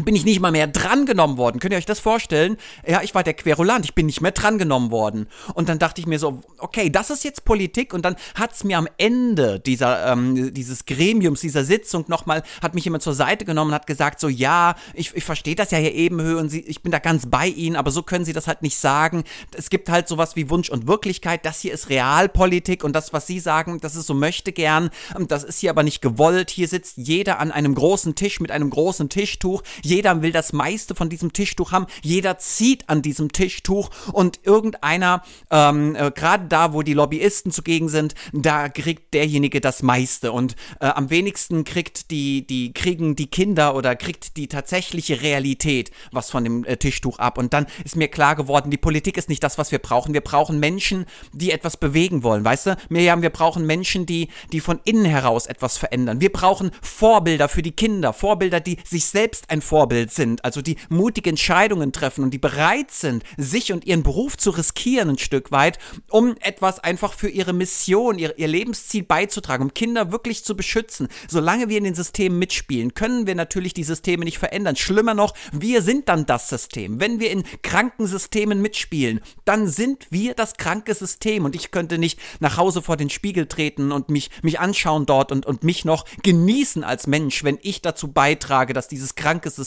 bin 0.03 0.15
ich 0.15 0.25
nicht 0.25 0.39
mal 0.39 0.51
mehr 0.51 0.67
drangenommen 0.67 1.37
worden. 1.37 1.59
Könnt 1.59 1.73
ihr 1.73 1.77
euch 1.77 1.85
das 1.85 1.99
vorstellen? 1.99 2.57
Ja, 2.87 3.01
ich 3.01 3.15
war 3.15 3.23
der 3.23 3.33
Querulant, 3.33 3.85
ich 3.85 3.95
bin 3.95 4.05
nicht 4.05 4.21
mehr 4.21 4.31
drangenommen 4.31 4.91
worden. 4.91 5.27
Und 5.53 5.69
dann 5.69 5.79
dachte 5.79 6.01
ich 6.01 6.07
mir 6.07 6.19
so, 6.19 6.41
okay, 6.57 6.89
das 6.89 7.09
ist 7.09 7.23
jetzt 7.23 7.45
Politik. 7.45 7.93
Und 7.93 8.03
dann 8.05 8.15
hat's 8.35 8.63
mir 8.63 8.77
am 8.77 8.87
Ende 8.97 9.59
dieser, 9.59 10.11
ähm, 10.11 10.53
dieses 10.53 10.85
Gremiums, 10.85 11.41
dieser 11.41 11.63
Sitzung 11.63 12.05
nochmal, 12.07 12.43
hat 12.61 12.75
mich 12.75 12.85
jemand 12.85 13.03
zur 13.03 13.13
Seite 13.13 13.45
genommen 13.45 13.71
und 13.71 13.75
hat 13.75 13.87
gesagt, 13.87 14.19
so, 14.19 14.27
ja, 14.27 14.75
ich, 14.93 15.15
ich 15.15 15.23
verstehe 15.23 15.55
das 15.55 15.71
ja 15.71 15.77
hier 15.77 15.93
Ebenhöhe 15.93 16.37
und 16.37 16.49
Sie, 16.49 16.61
ich 16.61 16.81
bin 16.81 16.91
da 16.91 16.99
ganz 16.99 17.25
bei 17.27 17.47
Ihnen, 17.47 17.75
aber 17.75 17.91
so 17.91 18.03
können 18.03 18.25
Sie 18.25 18.33
das 18.33 18.47
halt 18.47 18.61
nicht 18.61 18.77
sagen. 18.77 19.23
Es 19.55 19.69
gibt 19.69 19.89
halt 19.89 20.07
sowas 20.07 20.35
wie 20.35 20.49
Wunsch 20.49 20.69
und 20.69 20.87
Wirklichkeit. 20.87 21.45
Das 21.45 21.59
hier 21.59 21.73
ist 21.73 21.89
Realpolitik 21.89 22.83
und 22.83 22.93
das, 22.93 23.13
was 23.13 23.27
Sie 23.27 23.39
sagen, 23.39 23.79
das 23.79 23.95
ist 23.95 24.07
so 24.07 24.13
möchte 24.13 24.51
gern. 24.51 24.89
Das 25.27 25.43
ist 25.43 25.59
hier 25.59 25.69
aber 25.69 25.83
nicht 25.83 26.01
gewollt. 26.01 26.49
Hier 26.49 26.67
sitzt 26.67 26.97
jeder 26.97 27.39
an 27.39 27.51
einem 27.51 27.75
großen 27.75 28.15
Tisch 28.15 28.39
mit 28.39 28.51
einem 28.51 28.69
großen 28.69 29.09
Tischtuch 29.09 29.63
jeder 29.91 30.21
will 30.21 30.31
das 30.31 30.53
meiste 30.53 30.95
von 30.95 31.09
diesem 31.09 31.33
Tischtuch 31.33 31.71
haben, 31.71 31.85
jeder 32.01 32.37
zieht 32.37 32.89
an 32.89 33.01
diesem 33.01 33.31
Tischtuch 33.31 33.89
und 34.11 34.39
irgendeiner, 34.43 35.23
ähm, 35.51 35.95
äh, 35.95 36.11
gerade 36.11 36.47
da, 36.47 36.73
wo 36.73 36.81
die 36.81 36.93
Lobbyisten 36.93 37.51
zugegen 37.51 37.89
sind, 37.89 38.15
da 38.33 38.69
kriegt 38.69 39.13
derjenige 39.13 39.61
das 39.61 39.83
meiste 39.83 40.31
und 40.31 40.55
äh, 40.79 40.87
am 40.87 41.09
wenigsten 41.09 41.63
kriegt 41.63 42.09
die, 42.09 42.47
die, 42.47 42.73
kriegen 42.73 43.15
die 43.15 43.27
Kinder 43.27 43.75
oder 43.75 43.95
kriegt 43.95 44.37
die 44.37 44.47
tatsächliche 44.47 45.21
Realität 45.21 45.91
was 46.11 46.31
von 46.31 46.43
dem 46.43 46.63
äh, 46.65 46.77
Tischtuch 46.77 47.19
ab 47.19 47.37
und 47.37 47.53
dann 47.53 47.67
ist 47.83 47.95
mir 47.95 48.07
klar 48.07 48.35
geworden, 48.35 48.71
die 48.71 48.77
Politik 48.77 49.17
ist 49.17 49.29
nicht 49.29 49.43
das, 49.43 49.57
was 49.57 49.71
wir 49.71 49.79
brauchen. 49.79 50.13
Wir 50.13 50.21
brauchen 50.21 50.59
Menschen, 50.59 51.05
die 51.33 51.51
etwas 51.51 51.77
bewegen 51.77 52.23
wollen, 52.23 52.45
weißt 52.45 52.67
du? 52.67 52.77
Miriam, 52.89 53.21
wir 53.21 53.29
brauchen 53.29 53.65
Menschen, 53.65 54.05
die, 54.05 54.29
die 54.51 54.61
von 54.61 54.79
innen 54.85 55.05
heraus 55.05 55.45
etwas 55.45 55.77
verändern. 55.77 56.21
Wir 56.21 56.31
brauchen 56.31 56.71
Vorbilder 56.81 57.49
für 57.49 57.61
die 57.61 57.71
Kinder, 57.71 58.13
Vorbilder, 58.13 58.59
die 58.59 58.77
sich 58.87 59.05
selbst 59.05 59.49
ein 59.49 59.61
Vorbild 59.71 60.11
sind, 60.11 60.43
also 60.43 60.61
die 60.61 60.75
mutige 60.89 61.29
Entscheidungen 61.29 61.93
treffen 61.93 62.25
und 62.25 62.31
die 62.31 62.39
bereit 62.39 62.91
sind, 62.91 63.23
sich 63.37 63.71
und 63.71 63.85
ihren 63.85 64.03
Beruf 64.03 64.35
zu 64.35 64.49
riskieren 64.49 65.11
ein 65.11 65.17
Stück 65.17 65.53
weit, 65.53 65.79
um 66.09 66.35
etwas 66.41 66.79
einfach 66.79 67.13
für 67.13 67.29
ihre 67.29 67.53
Mission, 67.53 68.19
ihr, 68.19 68.37
ihr 68.37 68.49
Lebensziel 68.49 69.03
beizutragen, 69.03 69.63
um 69.63 69.73
Kinder 69.73 70.11
wirklich 70.11 70.43
zu 70.43 70.57
beschützen. 70.57 71.07
Solange 71.29 71.69
wir 71.69 71.77
in 71.77 71.85
den 71.85 71.95
Systemen 71.95 72.37
mitspielen, 72.37 72.95
können 72.95 73.27
wir 73.27 73.35
natürlich 73.35 73.73
die 73.73 73.85
Systeme 73.85 74.25
nicht 74.25 74.39
verändern. 74.39 74.75
Schlimmer 74.75 75.13
noch, 75.13 75.33
wir 75.53 75.81
sind 75.81 76.09
dann 76.09 76.25
das 76.25 76.49
System. 76.49 76.99
Wenn 76.99 77.21
wir 77.21 77.31
in 77.31 77.45
kranken 77.61 78.07
Systemen 78.07 78.61
mitspielen, 78.61 79.21
dann 79.45 79.69
sind 79.69 80.05
wir 80.09 80.33
das 80.33 80.55
kranke 80.55 80.93
System 80.93 81.45
und 81.45 81.55
ich 81.55 81.71
könnte 81.71 81.97
nicht 81.97 82.19
nach 82.41 82.57
Hause 82.57 82.81
vor 82.81 82.97
den 82.97 83.09
Spiegel 83.09 83.45
treten 83.45 83.93
und 83.93 84.09
mich, 84.09 84.31
mich 84.41 84.59
anschauen 84.59 85.05
dort 85.05 85.31
und, 85.31 85.45
und 85.45 85.63
mich 85.63 85.85
noch 85.85 86.03
genießen 86.23 86.83
als 86.83 87.07
Mensch, 87.07 87.45
wenn 87.45 87.57
ich 87.61 87.81
dazu 87.81 88.11
beitrage, 88.11 88.73
dass 88.73 88.89
dieses 88.89 89.15
kranke 89.15 89.49
System 89.49 89.60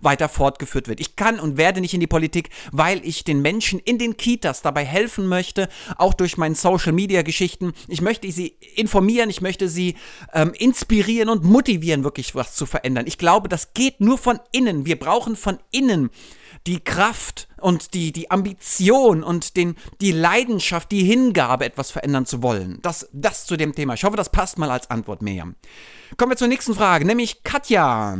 weiter 0.00 0.28
fortgeführt 0.28 0.88
wird. 0.88 1.00
Ich 1.00 1.16
kann 1.16 1.40
und 1.40 1.56
werde 1.56 1.80
nicht 1.80 1.94
in 1.94 2.00
die 2.00 2.06
Politik, 2.06 2.50
weil 2.72 3.04
ich 3.04 3.24
den 3.24 3.42
Menschen 3.42 3.78
in 3.78 3.98
den 3.98 4.16
Kitas 4.16 4.62
dabei 4.62 4.84
helfen 4.84 5.26
möchte, 5.26 5.68
auch 5.96 6.14
durch 6.14 6.36
meine 6.36 6.54
Social 6.54 6.92
Media 6.92 7.22
Geschichten. 7.22 7.72
Ich 7.88 8.00
möchte 8.00 8.30
sie 8.30 8.56
informieren, 8.74 9.30
ich 9.30 9.40
möchte 9.40 9.68
sie 9.68 9.96
ähm, 10.32 10.52
inspirieren 10.54 11.28
und 11.28 11.44
motivieren, 11.44 12.04
wirklich 12.04 12.34
was 12.34 12.54
zu 12.54 12.66
verändern. 12.66 13.06
Ich 13.06 13.18
glaube, 13.18 13.48
das 13.48 13.74
geht 13.74 14.00
nur 14.00 14.18
von 14.18 14.38
innen. 14.52 14.86
Wir 14.86 14.98
brauchen 14.98 15.36
von 15.36 15.58
innen 15.70 16.10
die 16.66 16.80
Kraft 16.80 17.48
und 17.60 17.94
die, 17.94 18.12
die 18.12 18.30
Ambition 18.30 19.22
und 19.22 19.56
den, 19.56 19.76
die 20.00 20.12
Leidenschaft, 20.12 20.90
die 20.90 21.04
Hingabe, 21.04 21.64
etwas 21.64 21.90
verändern 21.90 22.26
zu 22.26 22.42
wollen. 22.42 22.78
Das, 22.82 23.08
das 23.12 23.46
zu 23.46 23.56
dem 23.56 23.74
Thema. 23.74 23.94
Ich 23.94 24.04
hoffe, 24.04 24.16
das 24.16 24.30
passt 24.30 24.58
mal 24.58 24.70
als 24.70 24.90
Antwort 24.90 25.22
mehr. 25.22 25.48
Kommen 26.16 26.32
wir 26.32 26.36
zur 26.36 26.48
nächsten 26.48 26.74
Frage, 26.74 27.06
nämlich 27.06 27.42
Katja. 27.44 28.18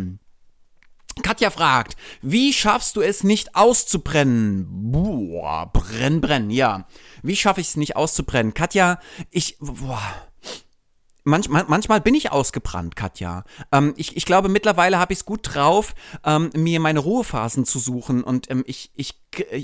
Katja 1.23 1.51
fragt, 1.51 1.97
wie 2.23 2.53
schaffst 2.53 2.97
du 2.97 3.01
es 3.01 3.25
nicht 3.25 3.57
auszubrennen? 3.57 4.67
Boah, 4.93 5.71
brenn, 5.73 6.21
brenn, 6.21 6.51
ja. 6.51 6.87
Wie 7.23 7.37
schaffe 7.37 7.61
ich 7.61 7.69
es 7.69 7.77
nicht 7.77 7.97
auszubrennen? 7.97 8.55
Katja, 8.55 9.01
ich, 9.31 9.57
boah, 9.61 10.01
Manchmal, 11.25 11.65
manchmal 11.69 12.01
bin 12.01 12.15
ich 12.15 12.33
ausgebrannt, 12.33 12.97
Katja. 12.97 13.45
Ähm, 13.73 13.95
ich, 13.97 14.17
ich 14.17 14.25
glaube, 14.25 14.49
mittlerweile 14.49 14.99
habe 14.99 15.13
ich 15.13 15.21
es 15.21 15.25
gut 15.25 15.55
drauf, 15.55 15.95
ähm, 16.25 16.51
mir 16.55 16.81
meine 16.81 17.01
Ruhephasen 17.01 17.65
zu 17.65 17.79
suchen 17.79 18.23
und 18.23 18.51
ähm, 18.51 18.65
ich, 18.67 18.91
ich 18.95 19.21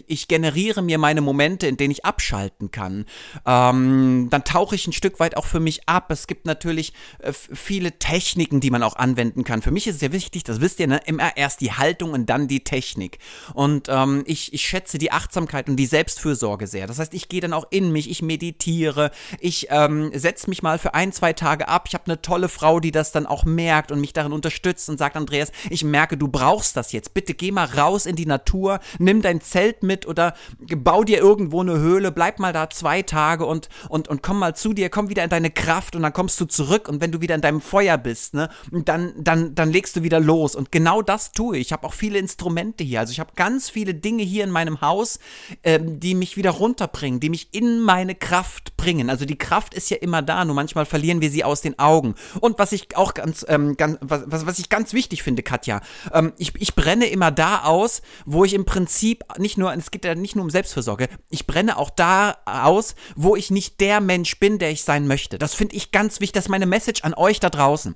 ich 0.06 0.28
generiere 0.28 0.80
mir 0.82 0.98
meine 0.98 1.20
Momente, 1.20 1.66
in 1.66 1.76
denen 1.76 1.90
ich 1.90 2.04
abschalten 2.04 2.70
kann. 2.70 3.04
Ähm, 3.44 4.28
dann 4.30 4.44
tauche 4.44 4.74
ich 4.76 4.86
ein 4.86 4.92
Stück 4.92 5.18
weit 5.18 5.36
auch 5.36 5.46
für 5.46 5.60
mich 5.60 5.88
ab. 5.88 6.10
Es 6.10 6.26
gibt 6.26 6.46
natürlich 6.46 6.92
äh, 7.18 7.32
viele 7.32 7.98
Techniken, 7.98 8.60
die 8.60 8.70
man 8.70 8.82
auch 8.82 8.96
anwenden 8.96 9.44
kann. 9.44 9.62
Für 9.62 9.72
mich 9.72 9.86
ist 9.86 9.94
es 9.94 10.00
sehr 10.00 10.12
wichtig, 10.12 10.44
das 10.44 10.60
wisst 10.60 10.78
ihr, 10.78 10.86
ne? 10.86 11.00
immer 11.06 11.36
erst 11.36 11.60
die 11.60 11.72
Haltung 11.72 12.12
und 12.12 12.26
dann 12.26 12.48
die 12.48 12.62
Technik. 12.62 13.18
Und 13.54 13.88
ähm, 13.88 14.22
ich, 14.26 14.54
ich 14.54 14.62
schätze 14.62 14.98
die 14.98 15.10
Achtsamkeit 15.10 15.68
und 15.68 15.76
die 15.76 15.86
Selbstfürsorge 15.86 16.66
sehr. 16.66 16.86
Das 16.86 16.98
heißt, 16.98 17.14
ich 17.14 17.28
gehe 17.28 17.40
dann 17.40 17.52
auch 17.52 17.66
in 17.70 17.90
mich, 17.90 18.08
ich 18.08 18.22
meditiere, 18.22 19.10
ich 19.40 19.66
ähm, 19.70 20.10
setze 20.14 20.48
mich 20.48 20.62
mal 20.62 20.78
für 20.78 20.94
ein, 20.94 21.12
zwei 21.12 21.32
Tage 21.32 21.45
ab. 21.46 21.84
Ich 21.88 21.94
habe 21.94 22.04
eine 22.06 22.20
tolle 22.22 22.48
Frau, 22.48 22.80
die 22.80 22.90
das 22.90 23.12
dann 23.12 23.26
auch 23.26 23.44
merkt 23.44 23.92
und 23.92 24.00
mich 24.00 24.12
darin 24.12 24.32
unterstützt 24.32 24.88
und 24.88 24.98
sagt, 24.98 25.16
Andreas, 25.16 25.52
ich 25.70 25.84
merke, 25.84 26.16
du 26.16 26.28
brauchst 26.28 26.76
das 26.76 26.92
jetzt. 26.92 27.14
Bitte 27.14 27.34
geh 27.34 27.52
mal 27.52 27.66
raus 27.66 28.06
in 28.06 28.16
die 28.16 28.26
Natur, 28.26 28.80
nimm 28.98 29.22
dein 29.22 29.40
Zelt 29.40 29.82
mit 29.82 30.06
oder 30.06 30.34
bau 30.58 31.04
dir 31.04 31.18
irgendwo 31.18 31.60
eine 31.60 31.78
Höhle, 31.78 32.12
bleib 32.12 32.38
mal 32.38 32.52
da 32.52 32.70
zwei 32.70 33.02
Tage 33.02 33.46
und, 33.46 33.68
und, 33.88 34.08
und 34.08 34.22
komm 34.22 34.38
mal 34.38 34.54
zu 34.54 34.72
dir, 34.72 34.90
komm 34.90 35.08
wieder 35.08 35.24
in 35.24 35.30
deine 35.30 35.50
Kraft 35.50 35.96
und 35.96 36.02
dann 36.02 36.12
kommst 36.12 36.40
du 36.40 36.44
zurück 36.46 36.88
und 36.88 37.00
wenn 37.00 37.12
du 37.12 37.20
wieder 37.20 37.34
in 37.34 37.40
deinem 37.40 37.60
Feuer 37.60 37.98
bist, 37.98 38.34
ne, 38.34 38.48
dann, 38.72 39.12
dann, 39.16 39.54
dann 39.54 39.70
legst 39.70 39.96
du 39.96 40.02
wieder 40.02 40.20
los. 40.20 40.54
Und 40.54 40.72
genau 40.72 41.02
das 41.02 41.32
tue 41.32 41.58
ich. 41.58 41.66
Ich 41.66 41.72
habe 41.72 41.86
auch 41.86 41.92
viele 41.92 42.18
Instrumente 42.18 42.84
hier. 42.84 43.00
Also 43.00 43.12
ich 43.12 43.20
habe 43.20 43.32
ganz 43.36 43.70
viele 43.70 43.94
Dinge 43.94 44.22
hier 44.22 44.44
in 44.44 44.50
meinem 44.50 44.80
Haus, 44.80 45.18
ähm, 45.62 46.00
die 46.00 46.14
mich 46.14 46.36
wieder 46.36 46.50
runterbringen, 46.50 47.20
die 47.20 47.30
mich 47.30 47.48
in 47.52 47.80
meine 47.80 48.14
Kraft 48.14 48.76
bringen. 48.76 49.10
Also 49.10 49.24
die 49.24 49.36
Kraft 49.38 49.74
ist 49.74 49.90
ja 49.90 49.96
immer 49.96 50.22
da, 50.22 50.44
nur 50.44 50.54
manchmal 50.54 50.86
verlieren 50.86 51.20
wir 51.20 51.30
sie 51.30 51.35
aus 51.44 51.60
den 51.60 51.78
Augen. 51.78 52.14
Und 52.40 52.58
was 52.58 52.72
ich 52.72 52.96
auch 52.96 53.14
ganz, 53.14 53.44
ähm, 53.48 53.76
ganz 53.76 53.98
was, 54.00 54.46
was 54.46 54.58
ich 54.58 54.68
ganz 54.68 54.92
wichtig 54.92 55.22
finde, 55.22 55.42
Katja, 55.42 55.80
ähm, 56.12 56.32
ich, 56.38 56.54
ich 56.56 56.74
brenne 56.74 57.06
immer 57.06 57.30
da 57.30 57.62
aus, 57.64 58.02
wo 58.24 58.44
ich 58.44 58.54
im 58.54 58.64
Prinzip 58.64 59.24
nicht 59.38 59.58
nur, 59.58 59.72
es 59.74 59.90
geht 59.90 60.04
ja 60.04 60.14
nicht 60.14 60.36
nur 60.36 60.44
um 60.44 60.50
Selbstfürsorge, 60.50 61.08
ich 61.30 61.46
brenne 61.46 61.76
auch 61.76 61.90
da 61.90 62.36
aus, 62.44 62.94
wo 63.14 63.36
ich 63.36 63.50
nicht 63.50 63.80
der 63.80 64.00
Mensch 64.00 64.38
bin, 64.38 64.58
der 64.58 64.70
ich 64.70 64.82
sein 64.82 65.06
möchte. 65.06 65.38
Das 65.38 65.54
finde 65.54 65.76
ich 65.76 65.92
ganz 65.92 66.20
wichtig, 66.20 66.32
das 66.32 66.44
ist 66.46 66.50
meine 66.50 66.66
Message 66.66 67.04
an 67.04 67.14
euch 67.14 67.40
da 67.40 67.50
draußen 67.50 67.94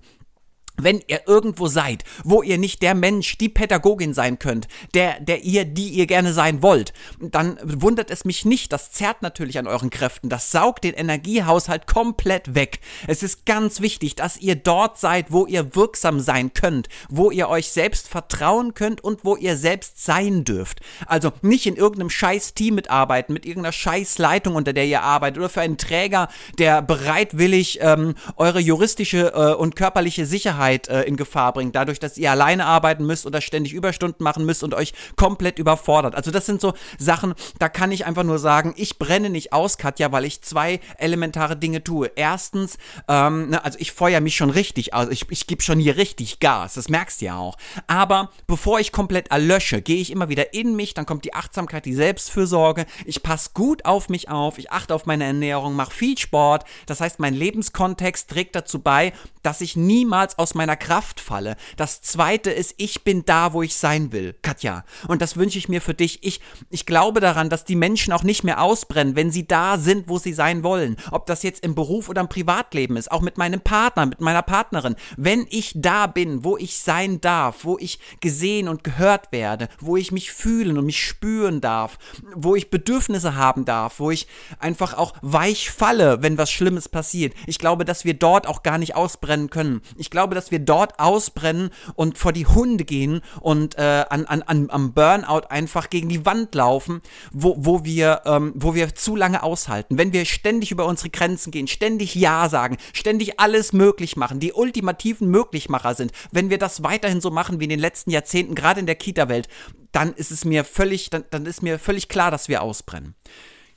wenn 0.84 1.00
ihr 1.06 1.22
irgendwo 1.26 1.68
seid, 1.68 2.04
wo 2.24 2.42
ihr 2.42 2.58
nicht 2.58 2.82
der 2.82 2.94
Mensch, 2.94 3.38
die 3.38 3.48
Pädagogin 3.48 4.14
sein 4.14 4.38
könnt, 4.38 4.68
der, 4.94 5.20
der 5.20 5.42
ihr, 5.42 5.64
die 5.64 5.88
ihr 5.88 6.06
gerne 6.06 6.32
sein 6.32 6.62
wollt, 6.62 6.92
dann 7.20 7.58
wundert 7.62 8.10
es 8.10 8.24
mich 8.24 8.44
nicht. 8.44 8.72
Das 8.72 8.90
zerrt 8.92 9.22
natürlich 9.22 9.58
an 9.58 9.66
euren 9.66 9.90
Kräften. 9.90 10.28
Das 10.28 10.50
saugt 10.50 10.84
den 10.84 10.94
Energiehaushalt 10.94 11.86
komplett 11.86 12.54
weg. 12.54 12.80
Es 13.06 13.22
ist 13.22 13.46
ganz 13.46 13.80
wichtig, 13.80 14.14
dass 14.14 14.36
ihr 14.36 14.56
dort 14.56 14.98
seid, 14.98 15.26
wo 15.30 15.46
ihr 15.46 15.74
wirksam 15.74 16.20
sein 16.20 16.52
könnt, 16.54 16.88
wo 17.08 17.30
ihr 17.30 17.48
euch 17.48 17.70
selbst 17.70 18.08
vertrauen 18.08 18.74
könnt 18.74 19.02
und 19.02 19.24
wo 19.24 19.36
ihr 19.36 19.56
selbst 19.56 20.04
sein 20.04 20.44
dürft. 20.44 20.80
Also 21.06 21.32
nicht 21.42 21.66
in 21.66 21.76
irgendeinem 21.76 22.10
scheiß 22.10 22.54
Team 22.54 22.74
mitarbeiten, 22.76 23.32
mit 23.32 23.46
irgendeiner 23.46 23.72
scheiß 23.72 24.18
Leitung, 24.18 24.54
unter 24.54 24.72
der 24.72 24.86
ihr 24.86 25.02
arbeitet 25.02 25.38
oder 25.38 25.48
für 25.48 25.60
einen 25.60 25.78
Träger, 25.78 26.28
der 26.58 26.82
bereitwillig 26.82 27.78
ähm, 27.80 28.14
eure 28.36 28.60
juristische 28.60 29.32
äh, 29.34 29.54
und 29.54 29.76
körperliche 29.76 30.26
Sicherheit 30.26 30.69
Sicherheit 30.70 30.88
äh, 30.88 31.02
in 31.02 31.16
Gefahr 31.16 31.52
bringt, 31.52 31.74
dadurch, 31.74 31.98
dass 31.98 32.16
ihr 32.16 32.30
alleine 32.30 32.66
arbeiten 32.66 33.06
müsst 33.06 33.26
oder 33.26 33.40
ständig 33.40 33.72
Überstunden 33.72 34.22
machen 34.22 34.44
müsst 34.44 34.62
und 34.62 34.74
euch 34.74 34.92
komplett 35.16 35.58
überfordert. 35.58 36.14
Also 36.14 36.30
das 36.30 36.46
sind 36.46 36.60
so 36.60 36.74
Sachen, 36.98 37.34
da 37.58 37.68
kann 37.68 37.92
ich 37.92 38.06
einfach 38.06 38.22
nur 38.22 38.38
sagen, 38.38 38.74
ich 38.76 38.98
brenne 38.98 39.30
nicht 39.30 39.52
aus, 39.52 39.78
Katja, 39.78 40.12
weil 40.12 40.24
ich 40.24 40.42
zwei 40.42 40.80
elementare 40.98 41.56
Dinge 41.56 41.82
tue. 41.82 42.10
Erstens, 42.16 42.78
ähm, 43.08 43.50
ne, 43.50 43.64
also 43.64 43.78
ich 43.78 43.92
feuer 43.92 44.20
mich 44.20 44.36
schon 44.36 44.50
richtig 44.50 44.94
aus, 44.94 45.08
ich, 45.10 45.30
ich 45.30 45.46
gebe 45.46 45.62
schon 45.62 45.78
hier 45.78 45.96
richtig 45.96 46.40
Gas, 46.40 46.74
das 46.74 46.88
merkst 46.88 47.20
du 47.20 47.26
ja 47.26 47.36
auch. 47.36 47.56
Aber 47.86 48.30
bevor 48.46 48.80
ich 48.80 48.92
komplett 48.92 49.30
erlösche, 49.30 49.82
gehe 49.82 50.00
ich 50.00 50.10
immer 50.10 50.28
wieder 50.28 50.54
in 50.54 50.76
mich, 50.76 50.94
dann 50.94 51.06
kommt 51.06 51.24
die 51.24 51.34
Achtsamkeit, 51.34 51.84
die 51.84 51.94
Selbstfürsorge, 51.94 52.86
ich 53.04 53.22
passe 53.22 53.50
gut 53.54 53.84
auf 53.84 54.08
mich 54.08 54.28
auf, 54.28 54.58
ich 54.58 54.70
achte 54.70 54.94
auf 54.94 55.06
meine 55.06 55.24
Ernährung, 55.24 55.74
mache 55.74 55.92
viel 55.92 56.18
Sport, 56.18 56.64
das 56.86 57.00
heißt, 57.00 57.18
mein 57.18 57.34
Lebenskontext 57.34 58.30
trägt 58.30 58.54
dazu 58.54 58.80
bei, 58.80 59.12
dass 59.42 59.60
ich 59.60 59.76
niemals 59.76 60.38
aus 60.38 60.54
meiner 60.60 60.76
Kraft 60.76 61.20
falle. 61.20 61.56
Das 61.78 62.02
zweite 62.02 62.50
ist, 62.50 62.74
ich 62.76 63.02
bin 63.02 63.24
da, 63.24 63.54
wo 63.54 63.62
ich 63.62 63.74
sein 63.74 64.12
will, 64.12 64.34
Katja. 64.42 64.84
Und 65.08 65.22
das 65.22 65.38
wünsche 65.38 65.56
ich 65.56 65.70
mir 65.70 65.80
für 65.80 65.94
dich. 65.94 66.22
Ich, 66.22 66.42
ich 66.68 66.84
glaube 66.84 67.20
daran, 67.20 67.48
dass 67.48 67.64
die 67.64 67.76
Menschen 67.76 68.12
auch 68.12 68.22
nicht 68.22 68.44
mehr 68.44 68.60
ausbrennen, 68.60 69.16
wenn 69.16 69.30
sie 69.30 69.46
da 69.46 69.78
sind, 69.78 70.10
wo 70.10 70.18
sie 70.18 70.34
sein 70.34 70.62
wollen. 70.62 70.98
Ob 71.12 71.24
das 71.24 71.42
jetzt 71.42 71.64
im 71.64 71.74
Beruf 71.74 72.10
oder 72.10 72.20
im 72.20 72.28
Privatleben 72.28 72.98
ist, 72.98 73.10
auch 73.10 73.22
mit 73.22 73.38
meinem 73.38 73.62
Partner, 73.62 74.04
mit 74.04 74.20
meiner 74.20 74.42
Partnerin. 74.42 74.96
Wenn 75.16 75.46
ich 75.48 75.72
da 75.74 76.06
bin, 76.06 76.44
wo 76.44 76.58
ich 76.58 76.76
sein 76.76 77.22
darf, 77.22 77.64
wo 77.64 77.78
ich 77.78 77.98
gesehen 78.20 78.68
und 78.68 78.84
gehört 78.84 79.32
werde, 79.32 79.68
wo 79.78 79.96
ich 79.96 80.12
mich 80.12 80.30
fühlen 80.30 80.76
und 80.76 80.84
mich 80.84 81.02
spüren 81.02 81.62
darf, 81.62 81.98
wo 82.34 82.54
ich 82.54 82.68
Bedürfnisse 82.68 83.34
haben 83.34 83.64
darf, 83.64 83.98
wo 83.98 84.10
ich 84.10 84.26
einfach 84.58 84.92
auch 84.92 85.14
weich 85.22 85.70
falle, 85.70 86.22
wenn 86.22 86.36
was 86.36 86.50
Schlimmes 86.50 86.90
passiert. 86.90 87.32
Ich 87.46 87.58
glaube, 87.58 87.86
dass 87.86 88.04
wir 88.04 88.12
dort 88.12 88.46
auch 88.46 88.62
gar 88.62 88.76
nicht 88.76 88.94
ausbrennen 88.94 89.48
können. 89.48 89.80
Ich 89.96 90.10
glaube, 90.10 90.34
dass 90.40 90.50
wir 90.50 90.58
dort 90.58 90.98
ausbrennen 90.98 91.68
und 91.96 92.16
vor 92.16 92.32
die 92.32 92.46
Hunde 92.46 92.84
gehen 92.84 93.20
und 93.42 93.76
äh, 93.76 94.06
an, 94.08 94.24
an, 94.24 94.40
an, 94.40 94.70
am 94.70 94.94
Burnout 94.94 95.46
einfach 95.50 95.90
gegen 95.90 96.08
die 96.08 96.24
Wand 96.24 96.54
laufen, 96.54 97.02
wo, 97.30 97.56
wo, 97.58 97.84
wir, 97.84 98.22
ähm, 98.24 98.54
wo 98.54 98.74
wir 98.74 98.94
zu 98.94 99.16
lange 99.16 99.42
aushalten. 99.42 99.98
Wenn 99.98 100.14
wir 100.14 100.24
ständig 100.24 100.70
über 100.70 100.86
unsere 100.86 101.10
Grenzen 101.10 101.50
gehen, 101.50 101.66
ständig 101.66 102.14
Ja 102.14 102.48
sagen, 102.48 102.78
ständig 102.94 103.38
alles 103.38 103.74
möglich 103.74 104.16
machen, 104.16 104.40
die 104.40 104.54
ultimativen 104.54 105.28
Möglichmacher 105.28 105.94
sind, 105.94 106.12
wenn 106.32 106.48
wir 106.48 106.56
das 106.56 106.82
weiterhin 106.82 107.20
so 107.20 107.30
machen 107.30 107.60
wie 107.60 107.64
in 107.64 107.70
den 107.70 107.78
letzten 107.78 108.10
Jahrzehnten, 108.10 108.54
gerade 108.54 108.80
in 108.80 108.86
der 108.86 108.94
Kita-Welt, 108.94 109.46
dann 109.92 110.14
ist 110.14 110.30
es 110.30 110.46
mir 110.46 110.64
völlig, 110.64 111.10
dann, 111.10 111.24
dann 111.28 111.44
ist 111.44 111.62
mir 111.62 111.78
völlig 111.78 112.08
klar, 112.08 112.30
dass 112.30 112.48
wir 112.48 112.62
ausbrennen. 112.62 113.14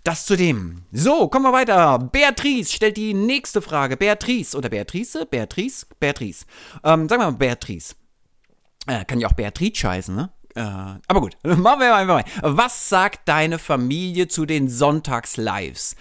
Das 0.03 0.25
zu 0.25 0.35
dem. 0.35 0.83
So, 0.91 1.29
kommen 1.29 1.45
wir 1.45 1.53
weiter. 1.53 1.97
Beatrice 1.97 2.73
stellt 2.73 2.97
die 2.97 3.13
nächste 3.13 3.61
Frage. 3.61 3.95
Beatrice 3.95 4.57
oder 4.57 4.67
Beatrice? 4.67 5.25
Beatrice? 5.25 5.85
Beatrice. 5.97 6.45
Ähm, 6.83 7.07
sagen 7.07 7.21
wir 7.21 7.31
mal 7.31 7.37
Beatrice. 7.37 7.95
Äh, 8.85 9.05
kann 9.05 9.21
ja 9.21 9.29
auch 9.29 9.33
Beatrice 9.33 9.87
heißen, 9.87 10.13
ne? 10.13 10.29
Äh, 10.55 10.59
aber 10.59 11.21
gut, 11.21 11.37
machen 11.43 11.79
wir 11.79 11.95
einfach 11.95 12.15
mal. 12.15 12.25
Was 12.41 12.89
sagt 12.89 13.29
deine 13.29 13.59
Familie 13.59 14.27
zu 14.27 14.45
den 14.45 14.67
Sonntags-Lives? 14.67 15.95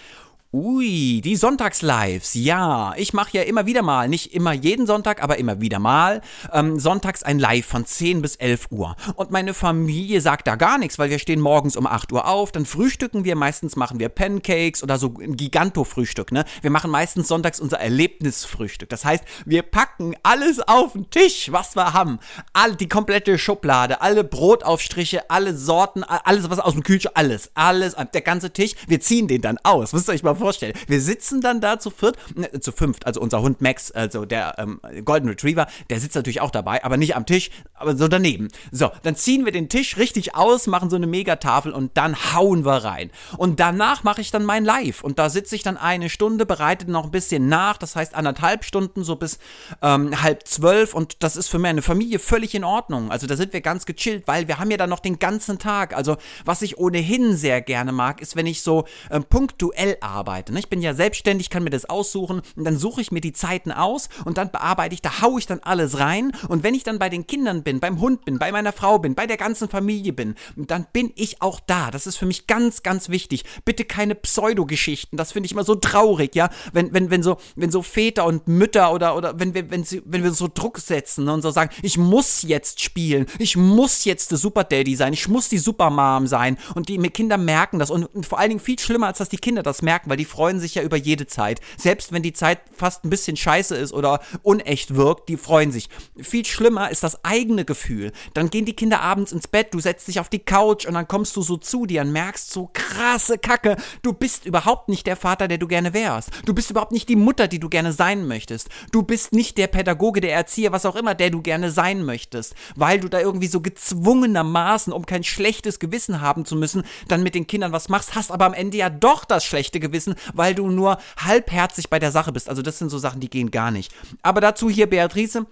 Ui, 0.54 1.22
die 1.22 1.36
Sonntagslives. 1.36 2.34
Ja, 2.34 2.92
ich 2.98 3.14
mache 3.14 3.38
ja 3.38 3.42
immer 3.44 3.64
wieder 3.64 3.80
mal, 3.80 4.06
nicht 4.06 4.34
immer 4.34 4.52
jeden 4.52 4.86
Sonntag, 4.86 5.22
aber 5.22 5.38
immer 5.38 5.62
wieder 5.62 5.78
mal, 5.78 6.20
ähm, 6.52 6.78
sonntags 6.78 7.22
ein 7.22 7.38
Live 7.38 7.64
von 7.64 7.86
10 7.86 8.20
bis 8.20 8.36
11 8.36 8.66
Uhr. 8.68 8.94
Und 9.16 9.30
meine 9.30 9.54
Familie 9.54 10.20
sagt 10.20 10.46
da 10.46 10.56
gar 10.56 10.76
nichts, 10.76 10.98
weil 10.98 11.08
wir 11.08 11.18
stehen 11.18 11.40
morgens 11.40 11.74
um 11.74 11.86
8 11.86 12.12
Uhr 12.12 12.28
auf, 12.28 12.52
dann 12.52 12.66
frühstücken 12.66 13.24
wir, 13.24 13.34
meistens 13.34 13.76
machen 13.76 13.98
wir 13.98 14.10
Pancakes 14.10 14.82
oder 14.82 14.98
so 14.98 15.14
ein 15.22 15.36
Giganto-Frühstück, 15.36 16.32
ne? 16.32 16.44
Wir 16.60 16.70
machen 16.70 16.90
meistens 16.90 17.28
sonntags 17.28 17.58
unser 17.58 17.80
Erlebnisfrühstück. 17.80 18.90
Das 18.90 19.06
heißt, 19.06 19.24
wir 19.46 19.62
packen 19.62 20.16
alles 20.22 20.60
auf 20.60 20.92
den 20.92 21.08
Tisch, 21.08 21.50
was 21.50 21.76
wir 21.76 21.94
haben. 21.94 22.18
All, 22.52 22.76
die 22.76 22.90
komplette 22.90 23.38
Schublade, 23.38 24.02
alle 24.02 24.22
Brotaufstriche, 24.22 25.30
alle 25.30 25.56
Sorten, 25.56 26.04
alles 26.04 26.50
was 26.50 26.58
aus 26.58 26.74
dem 26.74 26.82
Kühlschrank, 26.82 27.16
alles, 27.16 27.50
alles, 27.54 27.96
der 28.12 28.20
ganze 28.20 28.52
Tisch. 28.52 28.74
Wir 28.86 29.00
ziehen 29.00 29.28
den 29.28 29.40
dann 29.40 29.56
aus. 29.62 29.94
Müsst 29.94 30.10
ihr 30.10 30.12
euch 30.12 30.22
mal 30.22 30.41
vorstellen. 30.42 30.74
Wir 30.88 31.00
sitzen 31.00 31.40
dann 31.40 31.60
da 31.60 31.78
zu 31.78 31.90
viert, 31.90 32.16
äh, 32.36 32.58
zu 32.58 32.72
fünft, 32.72 33.06
also 33.06 33.20
unser 33.20 33.42
Hund 33.42 33.60
Max, 33.60 33.92
also 33.92 34.24
der 34.24 34.54
ähm, 34.58 34.80
Golden 35.04 35.28
Retriever, 35.28 35.68
der 35.88 36.00
sitzt 36.00 36.16
natürlich 36.16 36.40
auch 36.40 36.50
dabei, 36.50 36.84
aber 36.84 36.96
nicht 36.96 37.14
am 37.14 37.26
Tisch, 37.26 37.50
aber 37.74 37.96
so 37.96 38.08
daneben. 38.08 38.48
So, 38.72 38.90
dann 39.04 39.16
ziehen 39.16 39.44
wir 39.44 39.52
den 39.52 39.68
Tisch 39.68 39.96
richtig 39.96 40.34
aus, 40.34 40.66
machen 40.66 40.90
so 40.90 40.96
eine 40.96 41.06
Megatafel 41.06 41.72
und 41.72 41.96
dann 41.96 42.16
hauen 42.34 42.64
wir 42.64 42.84
rein. 42.84 43.10
Und 43.36 43.60
danach 43.60 44.02
mache 44.02 44.20
ich 44.20 44.30
dann 44.30 44.44
mein 44.44 44.64
Live 44.64 45.04
und 45.04 45.18
da 45.18 45.30
sitze 45.30 45.54
ich 45.54 45.62
dann 45.62 45.76
eine 45.76 46.10
Stunde, 46.10 46.44
bereite 46.44 46.90
noch 46.90 47.04
ein 47.04 47.10
bisschen 47.12 47.48
nach, 47.48 47.76
das 47.76 47.94
heißt 47.94 48.14
anderthalb 48.14 48.64
Stunden, 48.64 49.04
so 49.04 49.16
bis 49.16 49.38
ähm, 49.80 50.22
halb 50.22 50.46
zwölf 50.48 50.94
und 50.94 51.22
das 51.22 51.36
ist 51.36 51.48
für 51.48 51.58
meine 51.60 51.82
Familie 51.82 52.18
völlig 52.18 52.54
in 52.54 52.64
Ordnung. 52.64 53.10
Also 53.12 53.26
da 53.26 53.36
sind 53.36 53.52
wir 53.52 53.60
ganz 53.60 53.86
gechillt, 53.86 54.24
weil 54.26 54.48
wir 54.48 54.58
haben 54.58 54.70
ja 54.70 54.76
dann 54.76 54.90
noch 54.90 55.00
den 55.00 55.18
ganzen 55.18 55.58
Tag. 55.60 55.96
Also 55.96 56.16
was 56.44 56.62
ich 56.62 56.78
ohnehin 56.78 57.36
sehr 57.36 57.60
gerne 57.60 57.92
mag, 57.92 58.20
ist, 58.20 58.34
wenn 58.34 58.46
ich 58.46 58.62
so 58.62 58.86
äh, 59.08 59.20
punktuell 59.20 59.96
arbeite 60.00 60.31
arbeite. 60.32 60.52
Ne? 60.52 60.60
Ich 60.60 60.68
bin 60.68 60.80
ja 60.80 60.94
selbstständig, 60.94 61.50
kann 61.50 61.64
mir 61.64 61.70
das 61.70 61.84
aussuchen 61.84 62.42
und 62.56 62.64
dann 62.64 62.78
suche 62.78 63.00
ich 63.00 63.12
mir 63.12 63.20
die 63.20 63.32
Zeiten 63.32 63.70
aus 63.70 64.08
und 64.24 64.38
dann 64.38 64.50
bearbeite 64.50 64.94
ich, 64.94 65.02
da 65.02 65.20
haue 65.20 65.38
ich 65.38 65.46
dann 65.46 65.60
alles 65.60 65.98
rein 65.98 66.32
und 66.48 66.62
wenn 66.62 66.74
ich 66.74 66.84
dann 66.84 66.98
bei 66.98 67.08
den 67.08 67.26
Kindern 67.26 67.62
bin, 67.62 67.80
beim 67.80 68.00
Hund 68.00 68.24
bin, 68.24 68.38
bei 68.38 68.50
meiner 68.50 68.72
Frau 68.72 68.98
bin, 68.98 69.14
bei 69.14 69.26
der 69.26 69.36
ganzen 69.36 69.68
Familie 69.68 70.12
bin, 70.12 70.34
dann 70.56 70.86
bin 70.92 71.12
ich 71.16 71.42
auch 71.42 71.60
da. 71.60 71.90
Das 71.90 72.06
ist 72.06 72.16
für 72.16 72.26
mich 72.26 72.46
ganz, 72.46 72.82
ganz 72.82 73.08
wichtig. 73.10 73.44
Bitte 73.64 73.84
keine 73.84 74.14
Pseudogeschichten. 74.14 75.16
Das 75.16 75.32
finde 75.32 75.46
ich 75.46 75.52
immer 75.52 75.64
so 75.64 75.74
traurig, 75.74 76.34
ja. 76.34 76.48
Wenn, 76.72 76.92
wenn, 76.94 77.10
wenn 77.10 77.22
so, 77.22 77.36
wenn 77.56 77.70
so 77.70 77.82
Väter 77.82 78.24
und 78.24 78.48
Mütter 78.48 78.92
oder, 78.92 79.16
oder 79.16 79.38
wenn 79.38 79.54
wir, 79.54 79.70
wenn 79.70 79.84
sie, 79.84 80.02
wenn 80.06 80.22
wir 80.22 80.32
so 80.32 80.48
Druck 80.52 80.78
setzen 80.78 81.28
und 81.28 81.42
so 81.42 81.50
sagen, 81.50 81.70
ich 81.82 81.98
muss 81.98 82.42
jetzt 82.42 82.80
spielen, 82.80 83.26
ich 83.38 83.56
muss 83.56 84.04
jetzt 84.04 84.30
der 84.30 84.38
Super 84.38 84.64
Daddy 84.64 84.96
sein, 84.96 85.12
ich 85.12 85.28
muss 85.28 85.48
die 85.48 85.58
Supermom 85.58 86.26
sein 86.26 86.56
und 86.74 86.88
die 86.88 86.98
Kinder 87.10 87.36
merken 87.36 87.78
das 87.78 87.90
und 87.90 88.08
vor 88.24 88.38
allen 88.38 88.50
Dingen 88.50 88.60
viel 88.60 88.78
schlimmer, 88.78 89.08
als 89.08 89.18
dass 89.18 89.28
die 89.28 89.36
Kinder 89.36 89.62
das 89.62 89.82
merken, 89.82 90.08
weil 90.08 90.16
die 90.16 90.21
die 90.22 90.26
freuen 90.26 90.60
sich 90.60 90.76
ja 90.76 90.82
über 90.84 90.96
jede 90.96 91.26
Zeit. 91.26 91.60
Selbst 91.76 92.12
wenn 92.12 92.22
die 92.22 92.32
Zeit 92.32 92.60
fast 92.72 93.04
ein 93.04 93.10
bisschen 93.10 93.36
scheiße 93.36 93.74
ist 93.74 93.92
oder 93.92 94.20
unecht 94.44 94.94
wirkt, 94.94 95.28
die 95.28 95.36
freuen 95.36 95.72
sich. 95.72 95.88
Viel 96.16 96.44
schlimmer 96.44 96.92
ist 96.92 97.02
das 97.02 97.24
eigene 97.24 97.64
Gefühl. 97.64 98.12
Dann 98.32 98.48
gehen 98.48 98.64
die 98.64 98.76
Kinder 98.76 99.00
abends 99.00 99.32
ins 99.32 99.48
Bett, 99.48 99.74
du 99.74 99.80
setzt 99.80 100.06
dich 100.06 100.20
auf 100.20 100.28
die 100.28 100.38
Couch 100.38 100.86
und 100.86 100.94
dann 100.94 101.08
kommst 101.08 101.34
du 101.34 101.42
so 101.42 101.56
zu 101.56 101.86
dir 101.86 102.02
und 102.02 102.12
merkst 102.12 102.52
so 102.52 102.70
krasse 102.72 103.36
Kacke, 103.36 103.76
du 104.02 104.12
bist 104.12 104.46
überhaupt 104.46 104.88
nicht 104.88 105.08
der 105.08 105.16
Vater, 105.16 105.48
der 105.48 105.58
du 105.58 105.66
gerne 105.66 105.92
wärst. 105.92 106.30
Du 106.44 106.54
bist 106.54 106.70
überhaupt 106.70 106.92
nicht 106.92 107.08
die 107.08 107.16
Mutter, 107.16 107.48
die 107.48 107.58
du 107.58 107.68
gerne 107.68 107.92
sein 107.92 108.28
möchtest. 108.28 108.68
Du 108.92 109.02
bist 109.02 109.32
nicht 109.32 109.58
der 109.58 109.66
Pädagoge, 109.66 110.20
der 110.20 110.34
Erzieher, 110.34 110.70
was 110.70 110.86
auch 110.86 110.94
immer, 110.94 111.16
der 111.16 111.30
du 111.30 111.42
gerne 111.42 111.72
sein 111.72 112.04
möchtest, 112.04 112.54
weil 112.76 113.00
du 113.00 113.08
da 113.08 113.18
irgendwie 113.18 113.48
so 113.48 113.60
gezwungenermaßen, 113.60 114.92
um 114.92 115.04
kein 115.04 115.24
schlechtes 115.24 115.80
Gewissen 115.80 116.20
haben 116.20 116.44
zu 116.44 116.54
müssen, 116.54 116.84
dann 117.08 117.24
mit 117.24 117.34
den 117.34 117.48
Kindern 117.48 117.72
was 117.72 117.88
machst, 117.88 118.14
hast 118.14 118.30
aber 118.30 118.46
am 118.46 118.54
Ende 118.54 118.76
ja 118.76 118.88
doch 118.88 119.24
das 119.24 119.44
schlechte 119.44 119.80
Gewissen, 119.80 120.11
lassen, 120.12 120.30
weil 120.34 120.54
du 120.54 120.68
nur 120.68 120.98
halbherzig 121.18 121.90
bei 121.90 121.98
der 121.98 122.12
Sache 122.12 122.32
bist. 122.32 122.48
Also 122.48 122.62
das 122.62 122.78
sind 122.78 122.90
so 122.90 122.98
Sachen, 122.98 123.20
die 123.20 123.30
gehen 123.30 123.50
gar 123.50 123.70
nicht. 123.70 123.92
Aber 124.22 124.40
dazu 124.40 124.70
hier 124.70 124.88
Beatrice. 124.88 125.46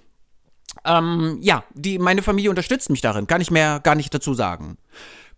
Ähm, 0.84 1.38
ja, 1.40 1.64
die, 1.74 1.98
meine 1.98 2.22
Familie 2.22 2.50
unterstützt 2.50 2.90
mich 2.90 3.00
darin, 3.00 3.26
kann 3.26 3.40
ich 3.40 3.50
mehr 3.50 3.80
gar 3.80 3.96
nicht 3.96 4.14
dazu 4.14 4.34
sagen. 4.34 4.78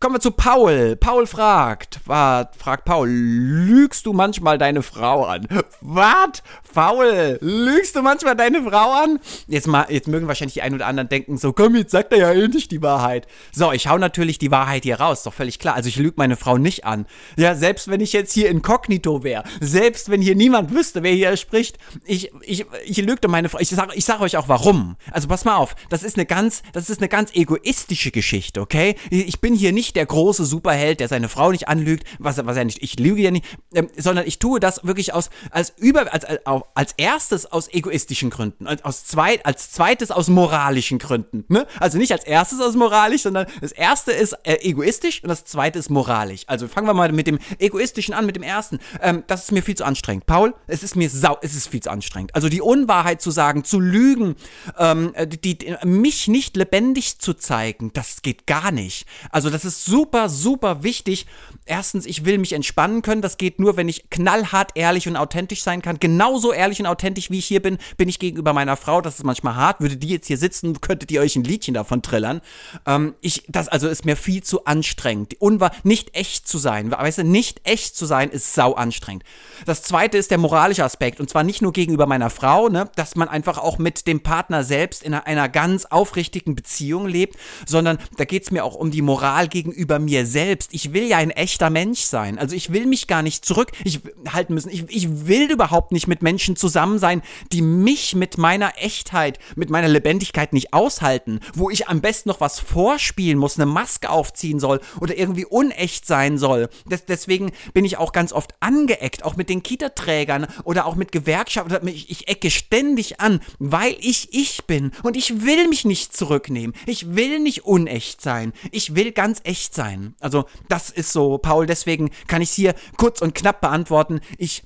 Kommen 0.02 0.16
wir 0.16 0.20
zu 0.20 0.32
Paul. 0.32 0.96
Paul 0.96 1.28
fragt, 1.28 2.00
was, 2.06 2.48
fragt 2.58 2.84
Paul, 2.84 3.08
lügst 3.08 4.04
du 4.04 4.12
manchmal 4.12 4.58
deine 4.58 4.82
Frau 4.82 5.26
an? 5.26 5.46
Was? 5.80 6.42
Paul, 6.74 7.38
lügst 7.40 7.94
du 7.94 8.02
manchmal 8.02 8.34
deine 8.34 8.64
Frau 8.64 8.90
an? 8.90 9.20
Jetzt 9.46 9.68
mal, 9.68 9.86
jetzt 9.90 10.08
mögen 10.08 10.26
wahrscheinlich 10.26 10.54
die 10.54 10.62
einen 10.62 10.74
oder 10.74 10.88
anderen 10.88 11.08
denken, 11.08 11.38
so 11.38 11.52
komm, 11.52 11.76
jetzt 11.76 11.92
sagt 11.92 12.12
er 12.12 12.18
ja 12.18 12.32
endlich 12.32 12.66
die 12.66 12.82
Wahrheit. 12.82 13.28
So, 13.52 13.70
ich 13.70 13.86
hau 13.86 13.96
natürlich 13.96 14.38
die 14.38 14.50
Wahrheit 14.50 14.82
hier 14.82 14.98
raus, 14.98 15.22
doch 15.22 15.34
völlig 15.34 15.60
klar. 15.60 15.76
Also 15.76 15.88
ich 15.88 15.94
lüge 15.94 16.14
meine 16.16 16.34
Frau 16.34 16.58
nicht 16.58 16.84
an. 16.84 17.06
Ja, 17.36 17.54
selbst 17.54 17.86
wenn 17.86 18.00
ich 18.00 18.12
jetzt 18.12 18.32
hier 18.32 18.48
inkognito 18.48 19.22
wäre, 19.22 19.44
selbst 19.60 20.10
wenn 20.10 20.20
hier 20.20 20.34
niemand 20.34 20.74
wüsste, 20.74 21.04
wer 21.04 21.12
hier 21.12 21.36
spricht, 21.36 21.78
ich, 22.04 22.32
ich, 22.40 22.66
ich 22.84 22.96
lügte 22.96 23.28
meine 23.28 23.48
Frau. 23.48 23.60
Ich 23.60 23.68
sag, 23.68 23.96
ich 23.96 24.04
sag 24.04 24.20
euch 24.20 24.36
auch 24.36 24.48
warum. 24.48 24.96
Also 25.12 25.28
pass 25.28 25.44
mal 25.44 25.54
auf, 25.54 25.76
das 25.90 26.02
ist 26.02 26.16
eine 26.16 26.26
ganz, 26.26 26.64
das 26.72 26.90
ist 26.90 26.98
eine 26.98 27.08
ganz 27.08 27.32
egoistische 27.34 28.10
Geschichte, 28.10 28.60
okay? 28.60 28.96
Ich 29.10 29.40
bin 29.40 29.54
hier 29.54 29.70
nicht 29.70 29.91
der 29.92 30.06
große 30.06 30.44
Superheld, 30.44 31.00
der 31.00 31.08
seine 31.08 31.28
Frau 31.28 31.50
nicht 31.50 31.68
anlügt, 31.68 32.06
was, 32.18 32.44
was 32.44 32.56
er 32.56 32.64
nicht, 32.64 32.82
ich 32.82 32.98
lüge 32.98 33.22
ja 33.22 33.30
nicht, 33.30 33.44
ähm, 33.74 33.88
sondern 33.96 34.26
ich 34.26 34.38
tue 34.38 34.60
das 34.60 34.84
wirklich 34.84 35.14
aus, 35.14 35.30
als 35.50 35.72
über, 35.76 36.12
als, 36.12 36.24
als, 36.24 36.62
als 36.74 36.92
erstes 36.96 37.46
aus 37.46 37.72
egoistischen 37.72 38.30
Gründen, 38.30 38.66
als, 38.66 38.84
aus 38.84 39.04
zweit, 39.04 39.44
als 39.46 39.70
zweites 39.70 40.10
aus 40.10 40.28
moralischen 40.28 40.98
Gründen, 40.98 41.44
ne? 41.48 41.66
Also 41.78 41.98
nicht 41.98 42.12
als 42.12 42.24
erstes 42.24 42.60
aus 42.60 42.74
moralisch, 42.74 43.22
sondern 43.22 43.46
das 43.60 43.72
erste 43.72 44.12
ist 44.12 44.34
äh, 44.44 44.54
egoistisch 44.62 45.22
und 45.22 45.28
das 45.28 45.44
zweite 45.44 45.78
ist 45.78 45.90
moralisch. 45.90 46.42
Also 46.46 46.68
fangen 46.68 46.86
wir 46.86 46.94
mal 46.94 47.12
mit 47.12 47.26
dem 47.26 47.38
egoistischen 47.58 48.14
an, 48.14 48.26
mit 48.26 48.36
dem 48.36 48.42
ersten. 48.42 48.78
Ähm, 49.00 49.24
das 49.26 49.44
ist 49.44 49.52
mir 49.52 49.62
viel 49.62 49.76
zu 49.76 49.84
anstrengend. 49.84 50.26
Paul, 50.26 50.54
es 50.66 50.82
ist 50.82 50.96
mir 50.96 51.10
sau, 51.10 51.38
es 51.42 51.54
ist 51.54 51.68
viel 51.68 51.80
zu 51.80 51.90
anstrengend. 51.90 52.34
Also 52.34 52.48
die 52.48 52.60
Unwahrheit 52.60 53.20
zu 53.20 53.30
sagen, 53.30 53.64
zu 53.64 53.80
lügen, 53.80 54.36
ähm, 54.78 55.14
die, 55.26 55.58
die, 55.58 55.76
mich 55.84 56.28
nicht 56.28 56.56
lebendig 56.56 57.18
zu 57.18 57.34
zeigen, 57.34 57.92
das 57.92 58.22
geht 58.22 58.46
gar 58.46 58.70
nicht. 58.70 59.06
Also 59.30 59.50
das 59.50 59.64
ist 59.64 59.81
super, 59.84 60.28
super 60.28 60.82
wichtig. 60.82 61.26
Erstens, 61.64 62.06
ich 62.06 62.24
will 62.24 62.38
mich 62.38 62.52
entspannen 62.52 63.02
können. 63.02 63.22
Das 63.22 63.36
geht 63.36 63.60
nur, 63.60 63.76
wenn 63.76 63.88
ich 63.88 64.10
knallhart 64.10 64.72
ehrlich 64.74 65.06
und 65.08 65.16
authentisch 65.16 65.62
sein 65.62 65.82
kann. 65.82 65.98
Genauso 66.00 66.52
ehrlich 66.52 66.80
und 66.80 66.86
authentisch, 66.86 67.30
wie 67.30 67.38
ich 67.38 67.46
hier 67.46 67.62
bin, 67.62 67.78
bin 67.96 68.08
ich 68.08 68.18
gegenüber 68.18 68.52
meiner 68.52 68.76
Frau. 68.76 69.00
Das 69.00 69.18
ist 69.18 69.24
manchmal 69.24 69.56
hart. 69.56 69.80
Würde 69.80 69.96
die 69.96 70.08
jetzt 70.08 70.26
hier 70.26 70.38
sitzen, 70.38 70.80
könntet 70.80 71.10
ihr 71.10 71.20
euch 71.20 71.36
ein 71.36 71.44
Liedchen 71.44 71.74
davon 71.74 72.02
trillern. 72.02 72.40
Ähm, 72.86 73.14
ich, 73.20 73.44
das 73.48 73.68
also 73.68 73.88
ist 73.88 74.04
mir 74.04 74.16
viel 74.16 74.42
zu 74.42 74.64
anstrengend. 74.64 75.34
Unwahr, 75.40 75.72
nicht 75.82 76.16
echt 76.16 76.48
zu 76.48 76.58
sein. 76.58 76.90
Weißt 76.90 77.18
du, 77.18 77.24
nicht 77.24 77.60
echt 77.64 77.96
zu 77.96 78.06
sein 78.06 78.30
ist 78.30 78.54
sau 78.54 78.74
anstrengend. 78.74 79.24
Das 79.66 79.82
zweite 79.82 80.18
ist 80.18 80.30
der 80.30 80.38
moralische 80.38 80.84
Aspekt. 80.84 81.20
Und 81.20 81.30
zwar 81.30 81.44
nicht 81.44 81.62
nur 81.62 81.72
gegenüber 81.72 82.06
meiner 82.06 82.30
Frau, 82.30 82.68
ne, 82.68 82.90
dass 82.96 83.14
man 83.14 83.28
einfach 83.28 83.58
auch 83.58 83.78
mit 83.78 84.06
dem 84.06 84.22
Partner 84.22 84.64
selbst 84.64 85.02
in 85.02 85.14
einer, 85.14 85.48
ganz 85.48 85.84
aufrichtigen 85.86 86.54
Beziehung 86.54 87.06
lebt, 87.06 87.36
sondern 87.66 87.98
da 88.16 88.24
geht 88.24 88.44
es 88.44 88.50
mir 88.50 88.64
auch 88.64 88.74
um 88.74 88.90
die 88.90 89.02
Moral 89.02 89.48
gegenüber 89.62 89.98
mir 89.98 90.26
selbst. 90.26 90.70
Ich 90.72 90.92
will 90.92 91.04
ja 91.04 91.18
ein 91.18 91.30
echter 91.30 91.70
Mensch 91.70 92.00
sein. 92.00 92.38
Also 92.38 92.56
ich 92.56 92.72
will 92.72 92.86
mich 92.86 93.06
gar 93.06 93.22
nicht 93.22 93.44
zurück 93.44 93.70
ich 93.84 94.00
halten 94.28 94.54
müssen. 94.54 94.70
Ich, 94.70 94.84
ich 94.88 95.26
will 95.26 95.50
überhaupt 95.50 95.92
nicht 95.92 96.08
mit 96.08 96.22
Menschen 96.22 96.56
zusammen 96.56 96.98
sein, 96.98 97.22
die 97.52 97.62
mich 97.62 98.14
mit 98.14 98.38
meiner 98.38 98.72
Echtheit, 98.78 99.38
mit 99.56 99.70
meiner 99.70 99.88
Lebendigkeit 99.88 100.52
nicht 100.52 100.72
aushalten, 100.72 101.40
wo 101.54 101.70
ich 101.70 101.88
am 101.88 102.00
besten 102.00 102.28
noch 102.28 102.40
was 102.40 102.58
vorspielen 102.58 103.38
muss, 103.38 103.58
eine 103.58 103.66
Maske 103.66 104.10
aufziehen 104.10 104.58
soll 104.58 104.80
oder 105.00 105.16
irgendwie 105.16 105.44
unecht 105.44 106.06
sein 106.06 106.38
soll. 106.38 106.68
Das, 106.88 107.04
deswegen 107.04 107.52
bin 107.72 107.84
ich 107.84 107.98
auch 107.98 108.12
ganz 108.12 108.32
oft 108.32 108.54
angeeckt, 108.60 109.24
auch 109.24 109.36
mit 109.36 109.48
den 109.48 109.62
Kita-Trägern 109.62 110.46
oder 110.64 110.86
auch 110.86 110.96
mit 110.96 111.12
Gewerkschaften. 111.12 111.86
Ich, 111.88 112.10
ich 112.10 112.28
ecke 112.28 112.50
ständig 112.50 113.20
an, 113.20 113.40
weil 113.58 113.96
ich 114.00 114.28
ich 114.32 114.64
bin 114.64 114.92
und 115.02 115.16
ich 115.16 115.44
will 115.44 115.68
mich 115.68 115.84
nicht 115.84 116.16
zurücknehmen. 116.16 116.74
Ich 116.86 117.14
will 117.14 117.38
nicht 117.38 117.64
unecht 117.64 118.20
sein. 118.20 118.52
Ich 118.70 118.94
will 118.94 119.12
ganz 119.12 119.40
echt 119.44 119.51
sein. 119.60 120.14
Also 120.20 120.44
das 120.68 120.90
ist 120.90 121.12
so, 121.12 121.38
Paul, 121.38 121.66
deswegen 121.66 122.10
kann 122.26 122.42
ich 122.42 122.50
es 122.50 122.54
hier 122.54 122.74
kurz 122.96 123.20
und 123.20 123.34
knapp 123.34 123.60
beantworten. 123.60 124.20
Ich 124.38 124.62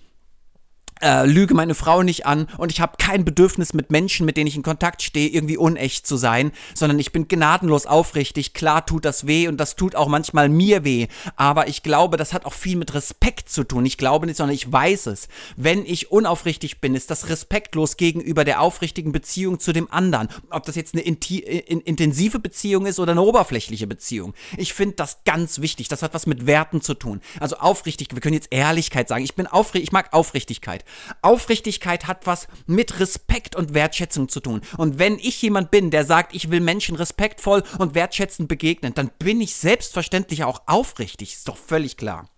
äh, 1.03 1.27
lüge 1.27 1.55
meine 1.55 1.75
Frau 1.75 2.03
nicht 2.03 2.27
an 2.27 2.49
und 2.59 2.73
ich 2.73 2.81
habe 2.81 2.95
kein 2.99 3.25
Bedürfnis 3.25 3.75
mit 3.75 3.91
Menschen, 3.91 4.27
mit 4.27 4.37
denen 4.37 4.47
ich 4.47 4.57
in 4.57 4.63
Kontakt 4.63 5.03
stehe, 5.03 5.29
irgendwie 5.29 5.57
unecht 5.57 6.07
zu 6.07 6.17
sein, 6.17 6.53
sondern 6.75 6.99
ich 6.99 7.13
bin 7.13 7.29
gnadenlos 7.29 7.87
aufrichtig. 7.87 8.55
Klar 8.55 8.87
tut 8.87 9.05
das 9.05 9.27
weh 9.27 9.49
und 9.49 9.59
das 9.59 9.77
tut 9.77 9.95
auch 9.95 10.09
manchmal 10.09 10.49
mir 10.49 10.85
weh, 10.85 11.09
aber 11.37 11.69
ich 11.69 11.83
glaube, 11.83 12.17
das 12.17 12.33
hat 12.33 12.47
auch 12.47 12.53
viel 12.53 12.77
mit 12.77 12.95
Respekt 12.95 13.49
zu 13.51 13.65
tun. 13.65 13.85
Ich 13.85 13.99
glaube 13.99 14.27
nicht, 14.27 14.37
sondern 14.37 14.55
ich 14.55 14.71
weiß 14.71 15.07
es. 15.07 15.29
Wenn 15.57 15.85
ich 15.85 16.11
unaufrichtig 16.11 16.81
bin, 16.81 16.95
ist 16.95 17.11
das 17.11 17.29
respektlos 17.29 17.97
gegenüber 17.97 18.45
der 18.45 18.61
aufrichtigen 18.61 19.13
Beziehung 19.13 19.61
zu 19.61 19.73
dem 19.73 19.91
anderen. 19.91 20.29
Ob 20.51 20.65
das 20.65 20.77
jetzt 20.77 20.95
eine 20.95 21.03
in 21.03 21.81
intensive 21.81 22.39
Beziehung 22.39 22.87
ist 22.87 22.99
oder 22.99 23.13
eine 23.13 23.23
oberflächliche 23.23 23.87
Beziehung. 23.87 24.35
Ich 24.57 24.73
finde 24.73 24.97
das 24.97 25.25
ganz 25.25 25.61
wichtig. 25.61 25.89
Das 25.89 26.03
hat 26.03 26.15
was 26.15 26.27
mit 26.27 26.47
Werten 26.47 26.81
zu 26.81 26.95
tun. 26.95 27.21
Also 27.39 27.57
aufrichtig, 27.57 28.09
wir 28.13 28.21
können 28.21 28.35
jetzt 28.35 28.49
Ehrlichkeit 28.51 29.09
sagen. 29.09 29.25
Ich 29.25 29.35
bin 29.35 29.47
aufrichtig, 29.47 29.89
ich 29.89 29.93
mag 29.93 30.13
Aufrichtigkeit. 30.13 30.85
Aufrichtigkeit 31.23 32.07
hat 32.07 32.27
was 32.27 32.49
mit 32.67 33.01
Respekt 33.01 33.57
und 33.57 33.75
Wertschätzung 33.75 34.29
zu 34.29 34.41
tun. 34.41 34.61
Und 34.77 34.99
wenn 34.99 35.19
ich 35.19 35.41
jemand 35.43 35.71
bin, 35.71 35.91
der 35.91 36.05
sagt, 36.05 36.35
ich 36.35 36.51
will 36.51 36.61
Menschen 36.61 36.97
respektvoll 36.97 37.63
und 37.79 37.95
wertschätzend 37.95 38.49
begegnen, 38.49 38.95
dann 38.95 39.11
bin 39.19 39.41
ich 39.41 39.55
selbstverständlich 39.55 40.45
auch 40.45 40.63
aufrichtig. 40.67 41.35
Ist 41.35 41.49
doch 41.49 41.57
völlig 41.57 41.97
klar. 41.97 42.29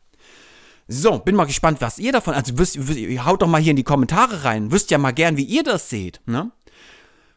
So, 0.90 1.18
bin 1.18 1.36
mal 1.36 1.44
gespannt, 1.44 1.82
was 1.82 1.98
ihr 1.98 2.12
davon, 2.12 2.32
also 2.32 2.56
wisst, 2.56 2.78
haut 3.24 3.42
doch 3.42 3.46
mal 3.46 3.60
hier 3.60 3.72
in 3.72 3.76
die 3.76 3.84
Kommentare 3.84 4.44
rein, 4.44 4.72
wüsst 4.72 4.90
ja 4.90 4.96
mal 4.96 5.12
gern, 5.12 5.36
wie 5.36 5.44
ihr 5.44 5.62
das 5.62 5.90
seht, 5.90 6.22
ne? 6.24 6.50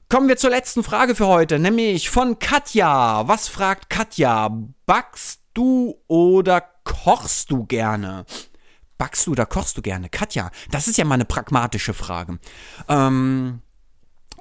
Kommen 0.08 0.28
wir 0.28 0.38
zur 0.38 0.50
letzten 0.50 0.84
Frage 0.84 1.16
für 1.16 1.28
heute, 1.28 1.58
nämlich 1.58 2.10
von 2.10 2.38
Katja. 2.38 3.28
Was 3.30 3.48
fragt 3.48 3.90
Katja? 3.90 4.50
Backst 4.86 5.40
du 5.54 5.96
oder 6.08 6.62
kochst 6.84 7.50
du 7.50 7.66
gerne? 7.66 8.26
Backst 9.02 9.26
du 9.26 9.32
oder 9.32 9.48
kochst 9.48 9.76
du 9.80 9.82
gerne? 9.82 10.10
Katja, 10.10 10.52
das 10.70 10.88
ist 10.88 11.00
ja 11.00 11.06
mal 11.06 11.16
eine 11.16 11.26
pragmatische 11.26 11.96
Frage. 11.96 12.38
Ähm, 12.88 13.64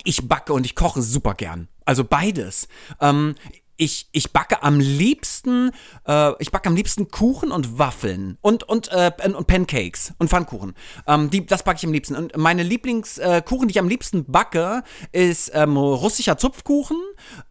ich 0.05 0.29
backe 0.29 0.53
und 0.53 0.67
ich 0.67 0.75
koche 0.75 1.01
super 1.01 1.33
gern. 1.33 1.69
Also 1.87 2.05
beides. 2.05 2.69
Ähm, 3.01 3.37
ich, 3.81 4.09
ich 4.13 4.33
backe 4.33 4.63
am 4.63 4.79
liebsten, 4.79 5.71
äh, 6.07 6.33
ich 6.39 6.53
backe 6.53 6.69
am 6.69 6.77
liebsten 6.77 7.11
Kuchen 7.11 7.51
und 7.51 7.79
Waffeln 7.79 8.37
und, 8.43 8.63
und, 8.65 8.89
äh, 8.93 9.11
und 9.25 9.47
Pancakes 9.47 10.13
und 10.19 10.29
Pfannkuchen. 10.29 10.75
Ähm, 11.07 11.31
die, 11.31 11.47
das 11.47 11.63
backe 11.63 11.79
ich 11.79 11.87
am 11.87 11.93
liebsten. 11.93 12.15
Und 12.15 12.37
meine 12.37 12.63
Lieblingskuchen, 12.63 13.65
äh, 13.65 13.67
die 13.67 13.71
ich 13.71 13.79
am 13.79 13.89
liebsten 13.89 14.27
backe, 14.27 14.83
ist 15.13 15.53
ähm, 15.55 15.79
russischer 15.79 16.37
Zupfkuchen. 16.37 16.99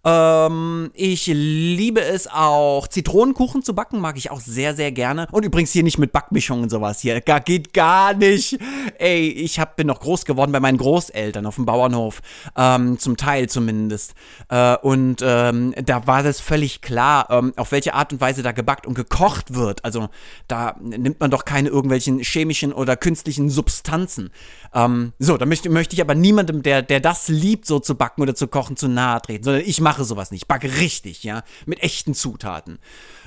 Ähm, 0.06 0.92
ich 0.94 1.26
liebe 1.26 2.02
es 2.02 2.28
auch, 2.28 2.88
Zitronenkuchen 2.88 3.64
zu 3.64 3.74
backen, 3.74 4.00
mag 4.00 4.16
ich 4.16 4.30
auch 4.30 4.40
sehr, 4.40 4.76
sehr 4.76 4.92
gerne. 4.92 5.28
Und 5.32 5.46
übrigens 5.46 5.72
hier 5.72 5.84
nicht 5.84 5.98
mit 5.98 6.12
Backmischungen 6.12 6.64
und 6.64 6.70
sowas 6.70 7.00
hier. 7.00 7.22
Gar, 7.22 7.40
geht 7.40 7.74
gar 7.74 8.14
nicht. 8.14 8.60
Ey, 9.00 9.30
ich 9.30 9.60
hab, 9.60 9.78
bin 9.78 9.88
noch 9.88 10.00
groß 10.00 10.26
geworden 10.26 10.52
bei 10.52 10.60
meinen 10.60 10.78
Großeltern 10.78 11.48
auf 11.48 11.56
dem 11.56 11.66
Bauernhof. 11.66 12.22
Ähm, 12.56 13.00
zum 13.00 13.18
Teil 13.18 13.50
zumindest. 13.50 14.14
Äh, 14.50 14.78
und 14.78 15.24
ähm, 15.26 15.74
da 15.84 16.06
war 16.06 16.19
war 16.24 16.30
es 16.30 16.42
völlig 16.42 16.82
klar, 16.82 17.28
ähm, 17.30 17.54
auf 17.56 17.72
welche 17.72 17.94
Art 17.94 18.12
und 18.12 18.20
Weise 18.20 18.44
da 18.44 18.52
gebackt 18.52 18.86
und 18.86 18.94
gekocht 18.94 19.54
wird. 19.54 19.86
Also 19.86 20.10
da 20.48 20.76
nimmt 20.82 21.20
man 21.20 21.32
doch 21.32 21.46
keine 21.46 21.70
irgendwelchen 21.70 22.20
chemischen 22.20 22.74
oder 22.74 22.98
künstlichen 22.98 23.50
Substanzen. 23.50 24.32
Ähm, 24.74 25.14
so, 25.18 25.38
da 25.38 25.46
möchte, 25.46 25.70
möchte 25.70 25.96
ich 25.96 26.02
aber 26.02 26.16
niemandem, 26.16 26.62
der, 26.62 26.82
der 26.82 27.00
das 27.00 27.28
liebt, 27.30 27.66
so 27.66 27.80
zu 27.80 27.96
backen 27.96 28.22
oder 28.22 28.36
zu 28.36 28.48
kochen, 28.48 28.76
zu 28.76 28.88
nahe 28.88 29.22
treten, 29.22 29.44
sondern 29.44 29.64
ich 29.66 29.80
mache 29.82 30.04
sowas 30.04 30.32
nicht. 30.32 30.44
Ich 30.44 30.48
backe 30.48 30.80
richtig, 30.80 31.24
ja, 31.24 31.44
mit 31.66 31.82
echten 31.84 32.14
Zutaten. 32.14 32.80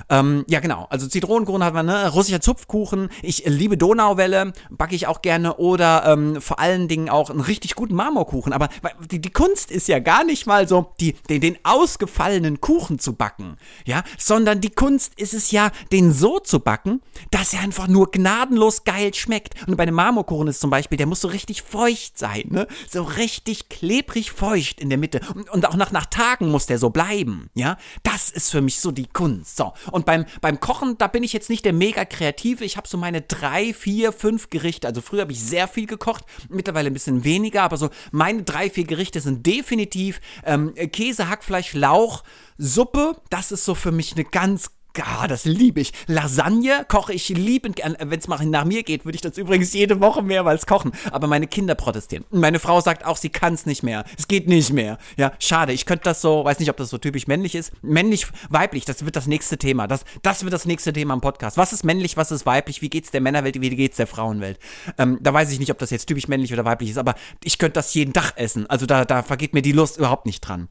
Ähm, 0.09 0.45
ja, 0.47 0.59
genau. 0.59 0.87
Also 0.89 1.07
Zitronenkuchen 1.07 1.63
hat 1.63 1.73
man, 1.73 1.85
ne? 1.85 2.09
Russischer 2.09 2.41
Zupfkuchen. 2.41 3.09
Ich 3.21 3.43
liebe 3.45 3.77
Donauwelle, 3.77 4.53
backe 4.69 4.95
ich 4.95 5.07
auch 5.07 5.21
gerne. 5.21 5.55
Oder 5.57 6.05
ähm, 6.05 6.41
vor 6.41 6.59
allen 6.59 6.87
Dingen 6.87 7.09
auch 7.09 7.29
einen 7.29 7.41
richtig 7.41 7.75
guten 7.75 7.95
Marmorkuchen. 7.95 8.53
Aber 8.53 8.69
die, 9.11 9.19
die 9.19 9.31
Kunst 9.31 9.71
ist 9.71 9.87
ja 9.87 9.99
gar 9.99 10.23
nicht 10.23 10.45
mal 10.45 10.67
so, 10.67 10.93
die, 10.99 11.13
den, 11.29 11.41
den 11.41 11.57
ausgefallenen 11.63 12.61
Kuchen 12.61 12.82
zu 12.99 13.13
backen, 13.13 13.57
ja, 13.85 14.03
sondern 14.17 14.61
die 14.61 14.69
Kunst 14.69 15.13
ist 15.19 15.33
es 15.33 15.51
ja, 15.51 15.71
den 15.91 16.11
so 16.11 16.39
zu 16.39 16.59
backen, 16.59 17.01
dass 17.31 17.53
er 17.53 17.61
einfach 17.61 17.87
nur 17.87 18.11
gnadenlos 18.11 18.83
geil 18.83 19.13
schmeckt. 19.13 19.55
Und 19.67 19.75
bei 19.77 19.83
einem 19.83 19.95
Marmorkuchen 19.95 20.47
ist 20.47 20.59
zum 20.59 20.69
Beispiel, 20.69 20.97
der 20.97 21.07
muss 21.07 21.21
so 21.21 21.27
richtig 21.27 21.61
feucht 21.61 22.17
sein, 22.17 22.43
ne? 22.49 22.67
So 22.89 23.03
richtig 23.03 23.69
klebrig 23.69 24.31
feucht 24.31 24.79
in 24.79 24.89
der 24.89 24.97
Mitte. 24.97 25.21
Und, 25.33 25.49
und 25.49 25.67
auch 25.67 25.75
nach, 25.75 25.91
nach 25.91 26.05
Tagen 26.05 26.51
muss 26.51 26.65
der 26.65 26.77
so 26.77 26.89
bleiben, 26.89 27.49
ja? 27.53 27.77
Das 28.03 28.29
ist 28.29 28.51
für 28.51 28.61
mich 28.61 28.79
so 28.79 28.91
die 28.91 29.07
Kunst. 29.07 29.57
So. 29.57 29.73
Und 29.91 30.05
beim, 30.05 30.25
beim 30.41 30.59
Kochen, 30.59 30.97
da 30.97 31.07
bin 31.07 31.23
ich 31.23 31.33
jetzt 31.33 31.49
nicht 31.49 31.65
der 31.65 31.73
mega 31.73 32.05
Kreative. 32.05 32.65
Ich 32.65 32.77
habe 32.77 32.87
so 32.87 32.97
meine 32.97 33.21
drei, 33.21 33.73
vier, 33.73 34.11
fünf 34.11 34.49
Gerichte. 34.49 34.87
Also 34.87 35.01
früher 35.01 35.21
habe 35.21 35.31
ich 35.31 35.41
sehr 35.41 35.67
viel 35.67 35.87
gekocht, 35.87 36.25
mittlerweile 36.49 36.87
ein 36.87 36.93
bisschen 36.93 37.23
weniger, 37.23 37.63
aber 37.63 37.77
so 37.77 37.89
meine 38.11 38.43
drei, 38.43 38.69
vier 38.69 38.85
Gerichte 38.85 39.21
sind 39.21 39.45
definitiv 39.45 40.19
ähm, 40.45 40.73
Käse, 40.91 41.29
Hackfleisch, 41.29 41.73
Lauch, 41.73 42.23
Suppe. 42.57 43.15
Das 43.29 43.51
ist 43.51 43.65
so 43.65 43.75
für 43.75 43.91
mich 43.91 44.13
eine 44.13 44.25
ganz 44.25 44.71
Ah, 45.01 45.27
das 45.27 45.45
liebe 45.45 45.81
ich. 45.81 45.91
Lasagne 46.05 46.85
koche 46.87 47.13
ich 47.13 47.29
liebend 47.29 47.77
gern. 47.77 47.97
Wenn 47.99 48.19
es 48.19 48.27
nach 48.27 48.65
mir 48.65 48.83
geht, 48.83 49.05
würde 49.05 49.15
ich 49.15 49.21
das 49.21 49.37
übrigens 49.37 49.73
jede 49.73 49.99
Woche 50.01 50.21
mehrmals 50.21 50.67
kochen. 50.67 50.91
Aber 51.11 51.25
meine 51.25 51.47
Kinder 51.47 51.73
protestieren. 51.73 52.25
Meine 52.29 52.59
Frau 52.59 52.79
sagt 52.79 53.05
auch, 53.05 53.17
sie 53.17 53.29
kann 53.29 53.55
es 53.55 53.65
nicht 53.65 53.81
mehr. 53.81 54.05
Es 54.17 54.27
geht 54.27 54.47
nicht 54.47 54.71
mehr. 54.71 54.99
Ja, 55.17 55.31
schade. 55.39 55.73
Ich 55.73 55.87
könnte 55.87 56.03
das 56.03 56.21
so, 56.21 56.45
weiß 56.45 56.59
nicht, 56.59 56.69
ob 56.69 56.77
das 56.77 56.91
so 56.91 56.99
typisch 56.99 57.25
männlich 57.25 57.55
ist. 57.55 57.71
Männlich, 57.81 58.27
weiblich, 58.49 58.85
das 58.85 59.03
wird 59.03 59.15
das 59.15 59.25
nächste 59.25 59.57
Thema. 59.57 59.87
Das, 59.87 60.05
das 60.21 60.43
wird 60.43 60.53
das 60.53 60.65
nächste 60.65 60.93
Thema 60.93 61.15
im 61.15 61.21
Podcast. 61.21 61.57
Was 61.57 61.73
ist 61.73 61.83
männlich, 61.83 62.15
was 62.15 62.31
ist 62.31 62.45
weiblich? 62.45 62.83
Wie 62.83 62.89
geht's 62.89 63.09
der 63.09 63.21
Männerwelt, 63.21 63.59
wie 63.59 63.69
geht's 63.71 63.97
der 63.97 64.07
Frauenwelt? 64.07 64.59
Ähm, 64.99 65.17
da 65.21 65.33
weiß 65.33 65.51
ich 65.51 65.59
nicht, 65.59 65.71
ob 65.71 65.79
das 65.79 65.89
jetzt 65.89 66.05
typisch 66.05 66.27
männlich 66.27 66.53
oder 66.53 66.65
weiblich 66.65 66.91
ist, 66.91 66.97
aber 66.97 67.15
ich 67.43 67.57
könnte 67.57 67.73
das 67.73 67.93
jeden 67.95 68.13
Tag 68.13 68.33
essen. 68.35 68.69
Also 68.69 68.85
da, 68.85 69.05
da 69.05 69.23
vergeht 69.23 69.53
mir 69.53 69.63
die 69.63 69.71
Lust 69.71 69.97
überhaupt 69.97 70.27
nicht 70.27 70.41
dran. 70.41 70.67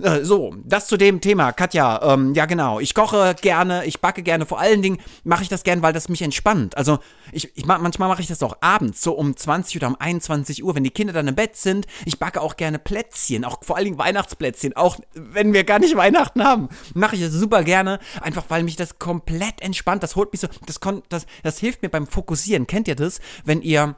Äh, 0.00 0.22
so, 0.22 0.54
das 0.64 0.86
zu 0.86 0.96
dem 0.96 1.20
Thema. 1.20 1.52
Katja, 1.52 2.14
ähm, 2.14 2.34
ja 2.34 2.46
genau. 2.46 2.78
Ich 2.78 2.94
koche 2.94 3.34
gerne 3.40 3.63
gerne, 3.64 3.86
ich 3.86 4.00
backe 4.00 4.22
gerne. 4.22 4.46
Vor 4.46 4.60
allen 4.60 4.82
Dingen 4.82 4.98
mache 5.24 5.42
ich 5.42 5.48
das 5.48 5.62
gerne, 5.62 5.82
weil 5.82 5.92
das 5.92 6.08
mich 6.08 6.22
entspannt. 6.22 6.76
Also 6.76 6.98
ich, 7.32 7.56
ich 7.56 7.66
manchmal 7.66 8.08
mache 8.08 8.22
ich 8.22 8.28
das 8.28 8.42
auch 8.42 8.56
abends, 8.60 9.00
so 9.02 9.12
um 9.12 9.36
20 9.36 9.76
oder 9.76 9.88
um 9.88 9.96
21 9.98 10.62
Uhr, 10.64 10.74
wenn 10.74 10.84
die 10.84 10.90
Kinder 10.90 11.12
dann 11.12 11.28
im 11.28 11.34
Bett 11.34 11.56
sind. 11.56 11.86
Ich 12.04 12.18
backe 12.18 12.40
auch 12.40 12.56
gerne 12.56 12.78
Plätzchen, 12.78 13.44
auch 13.44 13.58
vor 13.62 13.76
allen 13.76 13.86
Dingen 13.86 13.98
Weihnachtsplätzchen, 13.98 14.76
auch 14.76 14.98
wenn 15.14 15.52
wir 15.52 15.64
gar 15.64 15.78
nicht 15.78 15.96
Weihnachten 15.96 16.44
haben. 16.44 16.68
Mache 16.94 17.16
ich 17.16 17.22
das 17.22 17.32
super 17.32 17.64
gerne, 17.64 17.98
einfach 18.20 18.44
weil 18.48 18.62
mich 18.62 18.76
das 18.76 18.98
komplett 18.98 19.60
entspannt. 19.60 20.02
Das 20.02 20.16
holt 20.16 20.32
mich 20.32 20.40
so, 20.40 20.48
das, 20.66 20.78
das, 21.08 21.26
das 21.42 21.58
hilft 21.58 21.82
mir 21.82 21.88
beim 21.88 22.06
Fokussieren. 22.06 22.66
Kennt 22.66 22.88
ihr 22.88 22.96
das? 22.96 23.20
Wenn 23.44 23.62
ihr 23.62 23.96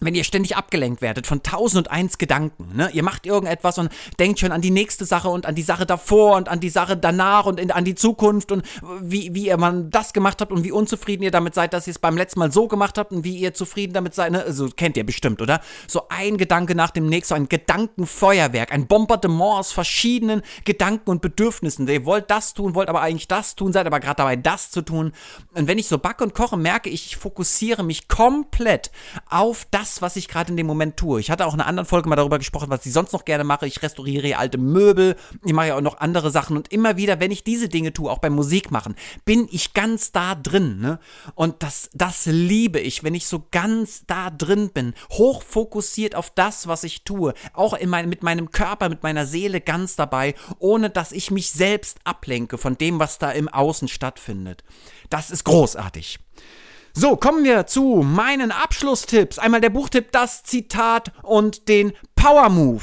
wenn 0.00 0.14
ihr 0.14 0.24
ständig 0.24 0.56
abgelenkt 0.56 1.02
werdet 1.02 1.26
von 1.26 1.42
tausend 1.42 1.86
und 1.86 1.92
eins 1.92 2.18
Gedanken, 2.18 2.74
ne? 2.74 2.90
Ihr 2.92 3.02
macht 3.02 3.26
irgendetwas 3.26 3.78
und 3.78 3.90
denkt 4.18 4.40
schon 4.40 4.52
an 4.52 4.60
die 4.60 4.70
nächste 4.70 5.04
Sache 5.04 5.28
und 5.28 5.46
an 5.46 5.54
die 5.54 5.62
Sache 5.62 5.86
davor 5.86 6.36
und 6.36 6.48
an 6.48 6.60
die 6.60 6.70
Sache 6.70 6.96
danach 6.96 7.46
und 7.46 7.60
in, 7.60 7.70
an 7.70 7.84
die 7.84 7.94
Zukunft 7.94 8.50
und 8.50 8.64
wie, 9.00 9.34
wie 9.34 9.46
ihr 9.46 9.56
man 9.56 9.90
das 9.90 10.12
gemacht 10.12 10.40
habt 10.40 10.52
und 10.52 10.64
wie 10.64 10.72
unzufrieden 10.72 11.22
ihr 11.22 11.30
damit 11.30 11.54
seid, 11.54 11.72
dass 11.72 11.86
ihr 11.86 11.92
es 11.92 11.98
beim 11.98 12.16
letzten 12.16 12.38
Mal 12.38 12.50
so 12.50 12.66
gemacht 12.66 12.98
habt 12.98 13.12
und 13.12 13.24
wie 13.24 13.36
ihr 13.36 13.54
zufrieden 13.54 13.92
damit 13.92 14.14
seid, 14.14 14.32
ne? 14.32 14.42
Also 14.42 14.68
kennt 14.68 14.96
ihr 14.96 15.04
bestimmt, 15.04 15.42
oder? 15.42 15.60
So 15.86 16.08
ein 16.08 16.38
Gedanke 16.38 16.74
nach 16.74 16.90
dem 16.90 17.06
nächsten, 17.06 17.34
so 17.34 17.34
ein 17.34 17.48
Gedankenfeuerwerk, 17.48 18.72
ein 18.72 18.86
Bombardement 18.86 19.58
aus 19.58 19.72
verschiedenen 19.72 20.42
Gedanken 20.64 21.10
und 21.10 21.20
Bedürfnissen. 21.20 21.86
Ihr 21.86 22.04
wollt 22.04 22.30
das 22.30 22.54
tun, 22.54 22.74
wollt 22.74 22.88
aber 22.88 23.02
eigentlich 23.02 23.28
das 23.28 23.54
tun, 23.54 23.72
seid 23.72 23.86
aber 23.86 24.00
gerade 24.00 24.16
dabei, 24.16 24.36
das 24.36 24.70
zu 24.70 24.82
tun. 24.82 25.12
Und 25.54 25.68
wenn 25.68 25.78
ich 25.78 25.88
so 25.88 25.98
backe 25.98 26.24
und 26.24 26.34
koche, 26.34 26.56
merke 26.56 26.88
ich, 26.88 27.06
ich 27.06 27.16
fokussiere 27.16 27.82
mich 27.82 28.08
komplett 28.08 28.90
auf 29.28 29.66
das, 29.70 29.89
das, 29.90 30.02
was 30.02 30.16
ich 30.16 30.28
gerade 30.28 30.50
in 30.50 30.56
dem 30.56 30.66
Moment 30.66 30.96
tue. 30.96 31.20
Ich 31.20 31.30
hatte 31.30 31.46
auch 31.46 31.54
in 31.54 31.60
einer 31.60 31.68
anderen 31.68 31.86
Folge 31.86 32.08
mal 32.08 32.16
darüber 32.16 32.38
gesprochen, 32.38 32.70
was 32.70 32.86
ich 32.86 32.92
sonst 32.92 33.12
noch 33.12 33.24
gerne 33.24 33.44
mache. 33.44 33.66
Ich 33.66 33.82
restauriere 33.82 34.38
alte 34.38 34.58
Möbel, 34.58 35.16
ich 35.44 35.52
mache 35.52 35.68
ja 35.68 35.76
auch 35.76 35.80
noch 35.80 35.98
andere 35.98 36.30
Sachen 36.30 36.56
und 36.56 36.72
immer 36.72 36.96
wieder, 36.96 37.18
wenn 37.20 37.30
ich 37.30 37.42
diese 37.42 37.68
Dinge 37.68 37.92
tue, 37.92 38.10
auch 38.10 38.18
beim 38.18 38.34
Musikmachen, 38.34 38.94
bin 39.24 39.48
ich 39.50 39.74
ganz 39.74 40.12
da 40.12 40.34
drin. 40.34 40.80
Ne? 40.80 41.00
Und 41.34 41.62
das, 41.62 41.90
das 41.92 42.26
liebe 42.26 42.78
ich, 42.78 43.02
wenn 43.02 43.14
ich 43.14 43.26
so 43.26 43.46
ganz 43.50 44.04
da 44.06 44.30
drin 44.30 44.70
bin, 44.70 44.94
hochfokussiert 45.10 46.14
auf 46.14 46.30
das, 46.30 46.68
was 46.68 46.84
ich 46.84 47.02
tue, 47.02 47.34
auch 47.52 47.74
in 47.74 47.88
mein, 47.88 48.08
mit 48.08 48.22
meinem 48.22 48.52
Körper, 48.52 48.88
mit 48.88 49.02
meiner 49.02 49.26
Seele 49.26 49.60
ganz 49.60 49.96
dabei, 49.96 50.34
ohne 50.58 50.90
dass 50.90 51.12
ich 51.12 51.30
mich 51.30 51.50
selbst 51.50 51.98
ablenke 52.04 52.58
von 52.58 52.78
dem, 52.78 53.00
was 53.00 53.18
da 53.18 53.30
im 53.32 53.48
Außen 53.48 53.88
stattfindet. 53.88 54.62
Das 55.08 55.30
ist 55.30 55.44
großartig. 55.44 56.20
So, 56.92 57.16
kommen 57.16 57.44
wir 57.44 57.66
zu 57.66 58.02
meinen 58.04 58.52
Abschlusstipps. 58.52 59.38
Einmal 59.38 59.60
der 59.60 59.70
Buchtipp, 59.70 60.12
das 60.12 60.42
Zitat 60.42 61.12
und 61.22 61.68
den 61.68 61.92
Power 62.16 62.48
Move. 62.48 62.82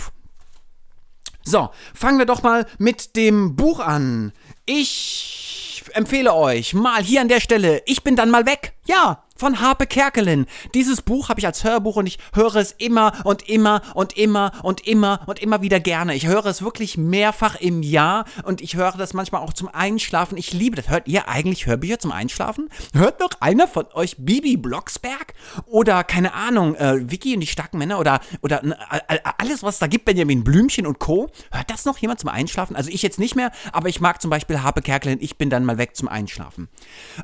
So, 1.44 1.70
fangen 1.94 2.18
wir 2.18 2.26
doch 2.26 2.44
mal 2.44 2.66
mit 2.78 3.16
dem 3.16 3.56
Buch 3.56 3.80
an. 3.80 4.34
Ich 4.66 5.84
empfehle 5.94 6.34
euch 6.34 6.74
mal 6.74 7.02
hier 7.02 7.22
an 7.22 7.30
der 7.30 7.40
Stelle, 7.40 7.82
ich 7.86 8.04
bin 8.04 8.16
dann 8.16 8.30
mal 8.30 8.46
weg. 8.46 8.74
Ja, 8.86 9.24
von 9.38 9.62
Harpe 9.62 9.88
Kerkelin. 9.88 10.46
Dieses 10.74 11.02
Buch 11.02 11.30
habe 11.30 11.40
ich 11.40 11.46
als 11.46 11.64
Hörbuch 11.64 11.96
und 11.98 12.08
ich 12.08 12.20
höre 12.34 12.56
es 12.56 12.72
immer 12.72 13.14
und 13.24 13.48
immer 13.48 13.82
und 13.94 14.18
immer 14.18 14.52
und 14.64 14.86
immer 14.88 15.22
und 15.26 15.40
immer 15.40 15.62
wieder 15.62 15.80
gerne. 15.80 16.16
Ich 16.16 16.28
höre 16.28 16.46
es 16.46 16.62
wirklich 16.62 16.98
mehrfach 16.98 17.56
im 17.60 17.84
Jahr 17.84 18.26
und 18.44 18.62
ich 18.62 18.76
höre 18.76 18.98
das 18.98 19.14
manchmal 19.14 19.42
auch 19.42 19.54
zum 19.54 19.70
Einschlafen. 19.72 20.38
Ich 20.38 20.54
liebe 20.54 20.76
das. 20.76 20.90
Hört 20.90 21.08
ihr 21.08 21.28
eigentlich 21.28 21.66
Hörbücher 21.66 22.00
zum 22.00 22.12
Einschlafen? 22.12 22.70
Hört 22.94 23.20
noch 23.20 23.30
einer 23.40 23.68
von 23.68 23.86
euch 23.94 24.16
Bibi 24.18 24.58
Blocksberg? 24.58 25.34
Oder 25.66 26.04
keine 26.04 26.34
Ahnung, 26.34 26.76
äh, 26.76 27.10
Vicky 27.10 27.34
und 27.34 27.42
die 27.42 27.48
starken 27.48 27.78
Männer 27.78 28.00
oder, 28.00 28.20
oder 28.42 28.64
äh, 28.64 29.20
alles, 29.38 29.64
was 29.64 29.76
es 29.76 29.80
da 29.80 29.88
gibt, 29.88 30.06
Benjamin 30.06 30.44
Blümchen 30.44 30.88
und 30.88 31.00
Co. 31.00 31.30
Hört 31.52 31.70
das 31.70 31.86
noch 31.86 31.98
jemand 31.98 32.20
zum 32.20 32.30
Einschlafen? 32.30 32.76
Also 32.76 32.90
ich 32.90 33.02
jetzt 33.02 33.20
nicht 33.20 33.36
mehr, 33.36 33.52
aber 33.72 33.90
ich 33.90 34.02
mag 34.02 34.22
zum 34.22 34.30
Beispiel 34.30 34.62
Harpe 34.62 34.82
Kerkelin. 34.82 35.20
Ich 35.22 35.38
bin 35.38 35.50
dann 35.50 35.66
mal 35.66 35.78
weg 35.78 35.96
zum 35.96 36.08
Einschlafen. 36.08 36.70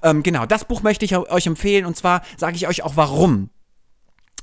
Ähm, 0.02 0.24
genau, 0.24 0.46
das 0.46 0.66
Buch 0.66 0.84
möchte 0.84 1.06
ich 1.06 1.16
euch 1.16 1.48
empfehlen 1.48 1.86
und 1.86 1.96
zwar 1.96 2.03
sage 2.38 2.56
ich 2.56 2.68
euch 2.68 2.84
auch 2.84 2.96
warum. 2.96 3.50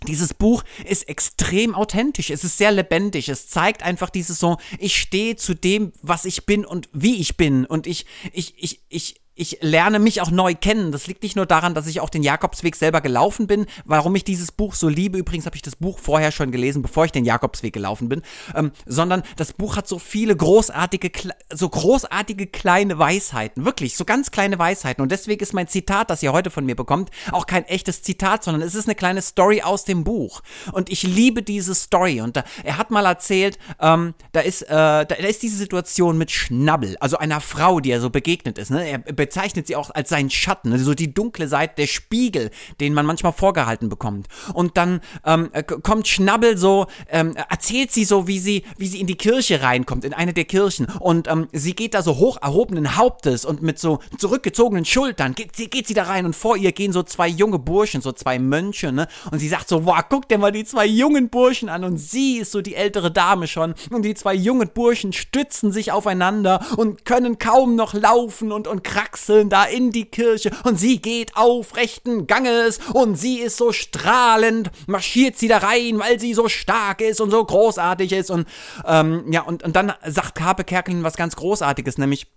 Dieses 0.08 0.32
Buch 0.32 0.64
ist 0.86 1.08
extrem 1.10 1.74
authentisch, 1.74 2.30
es 2.30 2.42
ist 2.42 2.56
sehr 2.56 2.72
lebendig, 2.72 3.28
es 3.28 3.48
zeigt 3.48 3.82
einfach 3.82 4.08
dieses 4.08 4.38
so, 4.38 4.56
ich 4.78 4.98
stehe 4.98 5.36
zu 5.36 5.52
dem, 5.54 5.92
was 6.00 6.24
ich 6.24 6.46
bin 6.46 6.64
und 6.64 6.88
wie 6.94 7.20
ich 7.20 7.36
bin 7.36 7.66
und 7.66 7.86
ich, 7.86 8.06
ich, 8.32 8.54
ich, 8.56 8.82
ich, 8.88 9.19
ich 9.34 9.58
lerne 9.62 9.98
mich 9.98 10.20
auch 10.20 10.30
neu 10.30 10.54
kennen. 10.54 10.92
Das 10.92 11.06
liegt 11.06 11.22
nicht 11.22 11.36
nur 11.36 11.46
daran, 11.46 11.74
dass 11.74 11.86
ich 11.86 12.00
auch 12.00 12.10
den 12.10 12.22
Jakobsweg 12.22 12.76
selber 12.76 13.00
gelaufen 13.00 13.46
bin, 13.46 13.66
warum 13.84 14.14
ich 14.14 14.24
dieses 14.24 14.52
Buch 14.52 14.74
so 14.74 14.88
liebe. 14.88 15.18
Übrigens 15.18 15.46
habe 15.46 15.56
ich 15.56 15.62
das 15.62 15.76
Buch 15.76 15.98
vorher 15.98 16.30
schon 16.32 16.50
gelesen, 16.50 16.82
bevor 16.82 17.06
ich 17.06 17.12
den 17.12 17.24
Jakobsweg 17.24 17.72
gelaufen 17.72 18.08
bin, 18.08 18.22
ähm, 18.54 18.72
sondern 18.86 19.22
das 19.36 19.52
Buch 19.52 19.76
hat 19.76 19.88
so 19.88 19.98
viele 19.98 20.36
großartige, 20.36 21.10
so 21.52 21.68
großartige 21.68 22.48
kleine 22.48 22.98
Weisheiten, 22.98 23.64
wirklich 23.64 23.96
so 23.96 24.04
ganz 24.04 24.30
kleine 24.30 24.58
Weisheiten. 24.58 25.00
Und 25.02 25.10
deswegen 25.12 25.42
ist 25.42 25.54
mein 25.54 25.68
Zitat, 25.68 26.10
das 26.10 26.22
ihr 26.22 26.32
heute 26.32 26.50
von 26.50 26.66
mir 26.66 26.76
bekommt, 26.76 27.10
auch 27.32 27.46
kein 27.46 27.64
echtes 27.64 28.02
Zitat, 28.02 28.44
sondern 28.44 28.62
es 28.62 28.74
ist 28.74 28.88
eine 28.88 28.94
kleine 28.94 29.22
Story 29.22 29.62
aus 29.62 29.84
dem 29.84 30.04
Buch. 30.04 30.42
Und 30.72 30.90
ich 30.90 31.02
liebe 31.02 31.42
diese 31.42 31.74
Story. 31.74 32.20
Und 32.20 32.36
da, 32.36 32.44
er 32.64 32.76
hat 32.76 32.90
mal 32.90 33.06
erzählt, 33.06 33.58
ähm, 33.80 34.14
da 34.32 34.40
ist, 34.40 34.62
äh, 34.62 34.66
da, 34.68 35.04
da 35.04 35.14
ist 35.14 35.42
diese 35.42 35.56
Situation 35.56 36.18
mit 36.18 36.30
Schnabbel, 36.30 36.96
also 37.00 37.16
einer 37.16 37.40
Frau, 37.40 37.80
die 37.80 37.90
er 37.90 38.00
so 38.00 38.10
begegnet 38.10 38.58
ist. 38.58 38.70
Ne? 38.70 38.86
Er 38.86 38.98
bezeichnet 39.20 39.66
sie 39.66 39.76
auch 39.76 39.90
als 39.90 40.08
seinen 40.08 40.30
Schatten, 40.30 40.72
also 40.72 40.86
so 40.86 40.94
die 40.94 41.12
dunkle 41.12 41.46
Seite, 41.46 41.74
der 41.76 41.86
Spiegel, 41.86 42.50
den 42.80 42.94
man 42.94 43.04
manchmal 43.04 43.34
vorgehalten 43.34 43.90
bekommt. 43.90 44.28
Und 44.54 44.78
dann 44.78 45.02
ähm, 45.26 45.50
äh, 45.52 45.62
kommt 45.62 46.08
Schnabbel 46.08 46.56
so, 46.56 46.86
ähm, 47.10 47.36
erzählt 47.50 47.92
sie 47.92 48.06
so, 48.06 48.26
wie 48.26 48.38
sie, 48.38 48.64
wie 48.78 48.86
sie 48.86 48.98
in 48.98 49.06
die 49.06 49.16
Kirche 49.16 49.60
reinkommt, 49.60 50.06
in 50.06 50.14
eine 50.14 50.32
der 50.32 50.46
Kirchen. 50.46 50.86
Und 51.00 51.28
ähm, 51.28 51.48
sie 51.52 51.74
geht 51.74 51.92
da 51.92 52.00
so 52.00 52.16
hoch 52.16 52.38
erhobenen 52.40 52.96
Hauptes 52.96 53.44
und 53.44 53.60
mit 53.60 53.78
so 53.78 53.98
zurückgezogenen 54.16 54.86
Schultern 54.86 55.34
geht, 55.34 55.54
sie, 55.54 55.68
geht 55.68 55.86
sie 55.86 55.92
da 55.92 56.04
rein 56.04 56.24
und 56.24 56.34
vor 56.34 56.56
ihr 56.56 56.72
gehen 56.72 56.94
so 56.94 57.02
zwei 57.02 57.28
junge 57.28 57.58
Burschen, 57.58 58.00
so 58.00 58.12
zwei 58.12 58.38
Mönche, 58.38 58.90
ne? 58.90 59.06
Und 59.30 59.38
sie 59.38 59.48
sagt 59.48 59.68
so, 59.68 59.80
boah, 59.80 60.02
guck 60.08 60.30
dir 60.30 60.38
mal 60.38 60.50
die 60.50 60.64
zwei 60.64 60.86
jungen 60.86 61.28
Burschen 61.28 61.68
an 61.68 61.84
und 61.84 61.98
sie 61.98 62.38
ist 62.38 62.52
so 62.52 62.62
die 62.62 62.74
ältere 62.74 63.10
Dame 63.10 63.48
schon 63.48 63.74
und 63.90 64.02
die 64.02 64.14
zwei 64.14 64.32
jungen 64.32 64.70
Burschen 64.72 65.12
stützen 65.12 65.72
sich 65.72 65.92
aufeinander 65.92 66.64
und 66.78 67.04
können 67.04 67.38
kaum 67.38 67.76
noch 67.76 67.92
laufen 67.92 68.50
und, 68.50 68.66
und 68.66 68.82
kraxeln 68.82 69.09
wechseln 69.10 69.48
da 69.48 69.64
in 69.64 69.90
die 69.90 70.04
Kirche 70.04 70.50
und 70.64 70.78
sie 70.78 71.02
geht 71.02 71.36
aufrechten 71.36 72.26
Ganges 72.26 72.78
und 72.92 73.16
sie 73.16 73.38
ist 73.38 73.56
so 73.56 73.72
strahlend, 73.72 74.70
marschiert 74.86 75.36
sie 75.36 75.48
da 75.48 75.58
rein, 75.58 75.98
weil 75.98 76.20
sie 76.20 76.34
so 76.34 76.48
stark 76.48 77.00
ist 77.00 77.20
und 77.20 77.30
so 77.30 77.44
großartig 77.44 78.12
ist 78.12 78.30
und 78.30 78.46
ähm, 78.86 79.24
ja, 79.30 79.42
und, 79.42 79.62
und 79.62 79.74
dann 79.74 79.92
sagt 80.06 80.36
Karpe 80.36 80.64
Kerkelin 80.64 81.02
was 81.02 81.16
ganz 81.16 81.34
Großartiges, 81.36 81.98
nämlich 81.98 82.28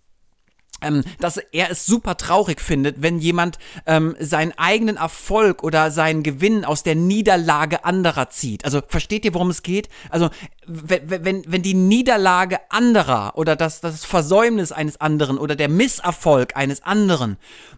ähm, 0.83 1.03
dass 1.19 1.37
er 1.37 1.71
es 1.71 1.85
super 1.85 2.17
traurig 2.17 2.61
findet, 2.61 3.01
wenn 3.01 3.19
jemand 3.19 3.57
ähm, 3.85 4.15
seinen 4.19 4.53
eigenen 4.57 4.97
Erfolg 4.97 5.63
oder 5.63 5.91
seinen 5.91 6.23
Gewinn 6.23 6.65
aus 6.65 6.83
der 6.83 6.95
Niederlage 6.95 7.85
anderer 7.85 8.29
zieht. 8.29 8.65
Also 8.65 8.81
versteht 8.87 9.25
ihr, 9.25 9.33
worum 9.33 9.49
es 9.49 9.63
geht? 9.63 9.89
Also 10.09 10.29
wenn, 10.65 11.43
wenn, 11.45 11.61
die 11.61 11.73
Niederlage 11.73 12.59
anderer 12.69 13.33
oder 13.35 13.55
das, 13.55 13.81
das 13.81 14.05
Versäumnis 14.05 14.71
eines 14.71 14.99
anderen 15.01 15.37
oder 15.37 15.55
der 15.55 15.69
Misserfolg 15.69 16.55
eines 16.55 16.83
anderen 16.83 17.37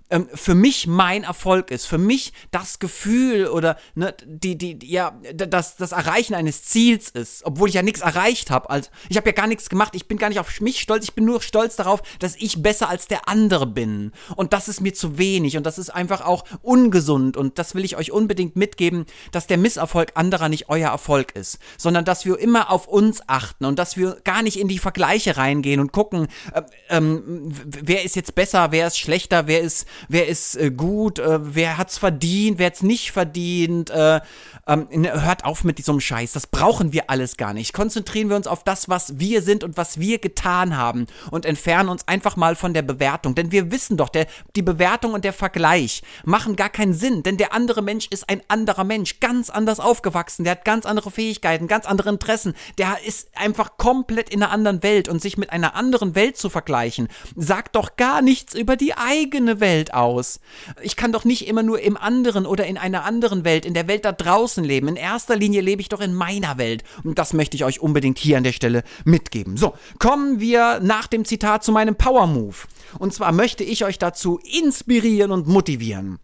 ähm, 0.10 0.28
für 0.34 0.54
mich 0.54 0.86
mein 0.86 1.24
Erfolg 1.24 1.72
ist, 1.72 1.86
für 1.86 1.98
mich 1.98 2.32
das 2.52 2.80
Gefühl 2.80 3.48
oder 3.48 3.78
ne, 3.96 4.14
die, 4.24 4.58
die, 4.58 4.78
ja, 4.86 5.20
das, 5.34 5.78
das 5.78 5.92
Erreichen 5.94 6.36
eines 6.36 6.64
Ziels 6.64 7.10
ist, 7.10 7.44
obwohl 7.44 7.70
ich 7.70 7.76
ja 7.76 7.82
nichts 7.82 8.02
erreicht 8.02 8.52
habe. 8.52 8.70
Also 8.70 8.90
ich 9.10 9.18
habe 9.18 9.30
ja 9.30 9.34
gar 9.34 9.48
nichts 9.48 9.70
gemacht, 9.70 9.96
ich 9.96 10.08
bin 10.08 10.18
gar 10.18 10.30
nicht 10.30 10.40
auf 10.40 10.62
mich 10.62 10.80
stolz, 10.80 11.06
ich 11.06 11.14
bin 11.16 11.26
nur 11.26 11.42
stolz 11.42 11.76
darauf, 11.76 12.04
dass 12.20 12.36
ich 12.36 12.62
besser 12.62 12.88
als 12.88 12.95
der 13.04 13.28
andere 13.28 13.68
bin. 13.68 14.12
Und 14.36 14.54
das 14.54 14.68
ist 14.68 14.82
mir 14.82 14.94
zu 14.94 15.18
wenig 15.18 15.58
und 15.58 15.66
das 15.66 15.78
ist 15.78 15.90
einfach 15.90 16.22
auch 16.22 16.46
ungesund 16.62 17.38
und 17.38 17.60
das 17.60 17.76
will 17.76 17.86
ich 17.86 17.98
euch 17.98 18.12
unbedingt 18.12 18.56
mitgeben, 18.56 19.06
dass 19.32 19.48
der 19.48 19.58
Misserfolg 19.58 20.12
anderer 20.16 20.50
nicht 20.50 20.70
euer 20.70 20.90
Erfolg 20.90 21.34
ist, 21.36 21.60
sondern 21.78 22.06
dass 22.06 22.26
wir 22.26 22.40
immer 22.40 22.72
auf 22.72 22.88
uns 22.88 23.22
achten 23.28 23.66
und 23.66 23.80
dass 23.80 23.98
wir 23.98 24.18
gar 24.24 24.42
nicht 24.42 24.60
in 24.60 24.68
die 24.68 24.80
Vergleiche 24.80 25.38
reingehen 25.38 25.80
und 25.80 25.92
gucken, 25.92 26.28
äh, 26.54 26.62
ähm, 26.90 27.52
wer 27.66 28.04
ist 28.04 28.16
jetzt 28.16 28.36
besser, 28.36 28.72
wer 28.72 28.88
ist 28.88 28.98
schlechter, 28.98 29.48
wer 29.48 29.62
ist 29.62 29.86
wer 30.08 30.28
ist 30.28 30.56
äh, 30.56 30.72
gut, 30.72 31.20
äh, 31.20 31.40
wer 31.42 31.78
hat's 31.78 31.98
verdient, 31.98 32.60
wer 32.60 32.68
hat's 32.68 32.84
nicht 32.84 33.12
verdient. 33.12 33.90
Äh, 33.90 34.22
ähm, 34.68 34.88
ne, 34.92 35.24
hört 35.24 35.46
auf 35.46 35.64
mit 35.64 35.78
diesem 35.78 36.00
Scheiß. 36.00 36.32
Das 36.32 36.48
brauchen 36.48 36.92
wir 36.92 37.10
alles 37.10 37.38
gar 37.38 37.54
nicht. 37.54 37.74
Konzentrieren 37.74 38.30
wir 38.30 38.36
uns 38.36 38.48
auf 38.48 38.64
das, 38.64 38.90
was 38.90 39.20
wir 39.20 39.42
sind 39.42 39.64
und 39.64 39.78
was 39.78 40.00
wir 40.00 40.20
getan 40.20 40.78
haben 40.78 41.06
und 41.32 41.46
entfernen 41.46 41.90
uns 41.90 42.08
einfach 42.08 42.36
mal 42.36 42.56
von 42.56 42.74
der 42.74 42.82
Bewertung. 42.86 43.36
Denn 43.36 43.52
wir 43.52 43.72
wissen 43.72 43.98
doch, 43.98 44.10
der, 44.10 44.28
die 44.56 44.62
Bewertung 44.62 45.14
und 45.14 45.26
der 45.26 45.34
Vergleich 45.34 46.04
machen 46.24 46.56
gar 46.56 46.70
keinen 46.70 46.94
Sinn, 46.94 47.24
denn 47.24 47.38
der 47.38 47.54
andere 47.54 47.82
Mensch 47.82 48.08
ist 48.10 48.30
ein 48.30 48.42
anderer 48.48 48.84
Mensch, 48.84 49.20
ganz 49.20 49.50
anders 49.50 49.80
aufgewachsen, 49.80 50.44
der 50.44 50.52
hat 50.52 50.66
ganz 50.66 50.86
andere 50.86 51.12
Fähigkeiten, 51.12 51.68
ganz 51.68 51.86
andere 51.86 52.10
Interessen, 52.10 52.54
der 52.78 52.98
ist 53.06 53.30
einfach 53.36 53.78
komplett 53.78 54.30
in 54.30 54.42
einer 54.42 54.52
anderen 54.52 54.84
Welt 54.84 55.10
und 55.10 55.22
sich 55.22 55.38
mit 55.38 55.52
einer 55.52 55.76
anderen 55.76 56.16
Welt 56.16 56.38
zu 56.38 56.50
vergleichen, 56.50 57.08
sagt 57.36 57.76
doch 57.76 57.98
gar 57.98 58.22
nichts 58.22 58.54
über 58.54 58.76
die 58.76 58.96
eigene 58.96 59.60
Welt 59.60 59.94
aus. 59.94 60.40
Ich 60.82 60.96
kann 60.96 61.12
doch 61.12 61.26
nicht 61.26 61.48
immer 61.48 61.64
nur 61.64 61.80
im 61.82 61.98
anderen 61.98 62.46
oder 62.46 62.66
in 62.66 62.78
einer 62.78 63.04
anderen 63.04 63.44
Welt, 63.44 63.66
in 63.66 63.74
der 63.74 63.88
Welt 63.88 64.06
da 64.06 64.12
draußen 64.12 64.64
leben. 64.64 64.88
In 64.88 64.96
erster 64.96 65.36
Linie 65.36 65.62
lebe 65.62 65.82
ich 65.82 65.90
doch 65.90 66.02
in 66.02 66.14
meiner 66.14 66.58
Welt. 66.58 66.84
Und 67.04 67.20
das 67.20 67.34
möchte 67.34 67.56
ich 67.56 67.66
euch 67.66 67.80
unbedingt 67.80 68.18
hier 68.18 68.38
an 68.38 68.44
der 68.44 68.52
Stelle 68.52 68.84
mitgeben. 69.04 69.58
So, 69.58 69.74
kommen 70.00 70.40
wir 70.40 70.80
nach 70.82 71.08
dem 71.08 71.26
Zitat 71.26 71.64
zu 71.64 71.72
meinem 71.72 71.96
Power 71.96 72.28
Move. 72.28 72.56
Und 73.00 73.14
zwar 73.14 73.32
möchte 73.32 73.64
ich 73.64 73.84
euch 73.86 74.00
dazu 74.00 74.40
inspirieren 74.44 75.32
und 75.32 75.48
motivieren. 75.48 76.20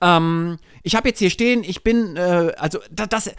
Ähm, 0.00 0.58
ich 0.82 0.94
habe 0.94 1.08
jetzt 1.08 1.18
hier 1.18 1.30
stehen, 1.30 1.64
ich 1.64 1.82
bin, 1.82 2.16
äh, 2.16 2.52
also 2.58 2.78
das, 2.90 3.08
das, 3.08 3.30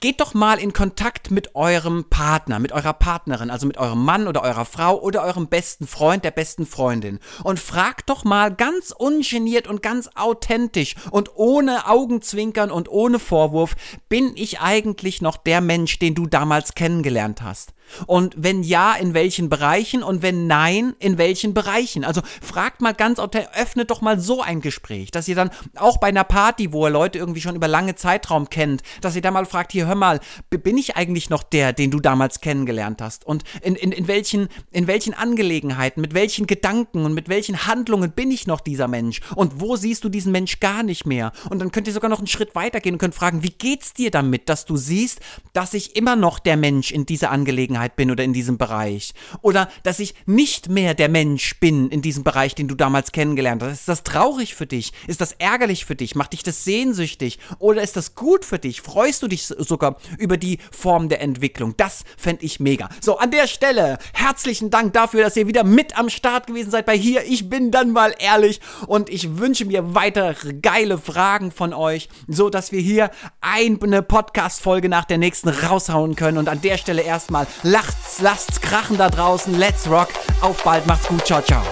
geht 0.00 0.20
doch 0.20 0.34
mal 0.34 0.58
in 0.58 0.72
Kontakt 0.72 1.30
mit 1.30 1.54
eurem 1.54 2.04
Partner, 2.08 2.58
mit 2.58 2.72
eurer 2.72 2.92
Partnerin, 2.92 3.50
also 3.50 3.66
mit 3.66 3.78
eurem 3.78 4.04
Mann 4.04 4.28
oder 4.28 4.42
eurer 4.42 4.64
Frau 4.64 4.98
oder 5.00 5.22
eurem 5.22 5.48
besten 5.48 5.86
Freund, 5.86 6.24
der 6.24 6.30
besten 6.30 6.66
Freundin 6.66 7.18
und 7.42 7.58
fragt 7.58 8.10
doch 8.10 8.24
mal 8.24 8.54
ganz 8.54 8.92
ungeniert 8.96 9.66
und 9.66 9.82
ganz 9.82 10.08
authentisch 10.14 10.94
und 11.10 11.30
ohne 11.36 11.88
Augenzwinkern 11.88 12.70
und 12.70 12.88
ohne 12.88 13.18
Vorwurf, 13.18 13.74
bin 14.08 14.32
ich 14.34 14.60
eigentlich 14.60 15.20
noch 15.20 15.36
der 15.36 15.60
Mensch, 15.60 15.98
den 15.98 16.14
du 16.14 16.26
damals 16.26 16.74
kennengelernt 16.74 17.42
hast? 17.42 17.72
Und 18.06 18.34
wenn 18.36 18.62
ja, 18.62 18.94
in 18.94 19.14
welchen 19.14 19.48
Bereichen? 19.48 20.02
Und 20.02 20.22
wenn 20.22 20.46
nein, 20.46 20.94
in 20.98 21.18
welchen 21.18 21.54
Bereichen? 21.54 22.04
Also 22.04 22.22
fragt 22.40 22.80
mal 22.80 22.94
ganz, 22.94 23.18
öffnet 23.18 23.90
doch 23.90 24.00
mal 24.00 24.18
so 24.18 24.42
ein 24.42 24.60
Gespräch, 24.60 25.10
dass 25.10 25.28
ihr 25.28 25.34
dann 25.34 25.50
auch 25.76 25.98
bei 25.98 26.08
einer 26.08 26.24
Party, 26.24 26.72
wo 26.72 26.86
ihr 26.86 26.90
Leute 26.90 27.18
irgendwie 27.18 27.40
schon 27.40 27.56
über 27.56 27.68
lange 27.68 27.94
Zeitraum 27.94 28.50
kennt, 28.50 28.82
dass 29.00 29.16
ihr 29.16 29.22
da 29.22 29.30
mal 29.30 29.46
fragt, 29.46 29.72
hier 29.72 29.86
hör 29.86 29.94
mal, 29.94 30.20
bin 30.50 30.78
ich 30.78 30.96
eigentlich 30.96 31.30
noch 31.30 31.42
der, 31.42 31.72
den 31.72 31.90
du 31.90 32.00
damals 32.00 32.40
kennengelernt 32.40 33.00
hast? 33.00 33.26
Und 33.26 33.44
in, 33.62 33.74
in, 33.74 33.92
in, 33.92 34.08
welchen, 34.08 34.48
in 34.70 34.86
welchen 34.86 35.14
Angelegenheiten, 35.14 36.00
mit 36.00 36.14
welchen 36.14 36.46
Gedanken 36.46 37.04
und 37.04 37.14
mit 37.14 37.28
welchen 37.28 37.66
Handlungen 37.66 38.12
bin 38.12 38.30
ich 38.30 38.46
noch 38.46 38.60
dieser 38.60 38.88
Mensch? 38.88 39.20
Und 39.34 39.60
wo 39.60 39.76
siehst 39.76 40.04
du 40.04 40.08
diesen 40.08 40.32
Mensch 40.32 40.60
gar 40.60 40.82
nicht 40.82 41.06
mehr? 41.06 41.32
Und 41.50 41.60
dann 41.60 41.72
könnt 41.72 41.86
ihr 41.86 41.92
sogar 41.92 42.10
noch 42.10 42.18
einen 42.18 42.26
Schritt 42.26 42.54
weitergehen 42.54 42.94
und 42.94 42.98
könnt 42.98 43.14
fragen, 43.14 43.42
wie 43.42 43.50
geht's 43.50 43.94
dir 43.94 44.10
damit, 44.10 44.48
dass 44.48 44.64
du 44.64 44.76
siehst, 44.76 45.20
dass 45.52 45.74
ich 45.74 45.96
immer 45.96 46.16
noch 46.16 46.38
der 46.38 46.56
Mensch 46.56 46.90
in 46.90 47.06
dieser 47.06 47.30
Angelegenheit 47.30 47.77
Angelegenheit 47.78 47.96
bin 47.96 48.10
oder 48.10 48.24
in 48.24 48.32
diesem 48.32 48.58
Bereich. 48.58 49.14
Oder 49.42 49.68
dass 49.82 50.00
ich 50.00 50.14
nicht 50.26 50.68
mehr 50.68 50.94
der 50.94 51.08
Mensch 51.08 51.58
bin 51.60 51.88
in 51.90 52.02
diesem 52.02 52.24
Bereich, 52.24 52.54
den 52.54 52.68
du 52.68 52.74
damals 52.74 53.12
kennengelernt 53.12 53.62
hast. 53.62 53.72
Ist 53.72 53.88
das 53.88 54.02
traurig 54.02 54.54
für 54.54 54.66
dich? 54.66 54.92
Ist 55.06 55.20
das 55.20 55.32
ärgerlich 55.32 55.84
für 55.84 55.94
dich? 55.94 56.14
Macht 56.14 56.32
dich 56.32 56.42
das 56.42 56.64
sehnsüchtig? 56.64 57.38
Oder 57.58 57.82
ist 57.82 57.96
das 57.96 58.14
gut 58.14 58.44
für 58.44 58.58
dich? 58.58 58.82
Freust 58.82 59.22
du 59.22 59.28
dich 59.28 59.46
sogar 59.46 59.96
über 60.18 60.36
die 60.36 60.58
Form 60.70 61.08
der 61.08 61.20
Entwicklung? 61.20 61.74
Das 61.76 62.04
fände 62.16 62.44
ich 62.44 62.60
mega. 62.60 62.88
So, 63.00 63.18
an 63.18 63.30
der 63.30 63.46
Stelle 63.46 63.98
herzlichen 64.12 64.70
Dank 64.70 64.92
dafür, 64.92 65.22
dass 65.22 65.36
ihr 65.36 65.46
wieder 65.46 65.64
mit 65.64 65.98
am 65.98 66.08
Start 66.08 66.46
gewesen 66.46 66.70
seid 66.70 66.86
bei 66.86 66.96
hier. 66.96 67.24
Ich 67.24 67.48
bin 67.48 67.70
dann 67.70 67.92
mal 67.92 68.14
ehrlich 68.18 68.60
und 68.86 69.08
ich 69.08 69.38
wünsche 69.38 69.64
mir 69.64 69.94
weitere 69.94 70.54
geile 70.54 70.98
Fragen 70.98 71.50
von 71.52 71.72
euch, 71.72 72.08
so 72.26 72.50
dass 72.50 72.72
wir 72.72 72.80
hier 72.80 73.10
eine 73.40 74.02
Podcast-Folge 74.02 74.88
nach 74.88 75.04
der 75.04 75.18
nächsten 75.18 75.48
raushauen 75.48 76.16
können. 76.16 76.38
Und 76.38 76.48
an 76.48 76.60
der 76.60 76.78
Stelle 76.78 77.02
erstmal 77.02 77.46
Lacht's, 77.70 78.22
lasst's 78.22 78.62
krachen 78.62 78.96
da 78.96 79.10
draußen. 79.10 79.58
Let's 79.58 79.86
rock. 79.90 80.08
Auf 80.40 80.64
bald. 80.64 80.86
Macht's 80.86 81.06
gut. 81.06 81.26
Ciao, 81.26 81.42
ciao. 81.42 81.62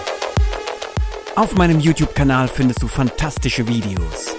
Auf 1.37 1.55
meinem 1.55 1.81
YouTube-Kanal 1.81 2.49
findest 2.49 2.83
du 2.83 2.89
fantastische 2.89 3.67
Videos. 3.67 4.37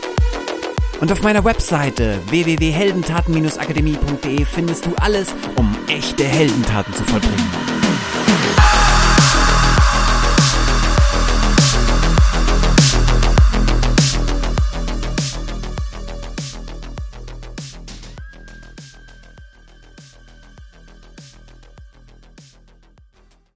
Und 1.02 1.12
auf 1.12 1.24
meiner 1.24 1.44
Webseite 1.44 2.20
www.heldentaten-akademie.de 2.28 4.46
findest 4.46 4.86
du 4.86 4.94
alles, 4.98 5.30
um 5.56 5.76
echte 5.88 6.26
Heldentaten 6.26 6.94
zu 6.94 7.04
vollbringen. 7.06 7.87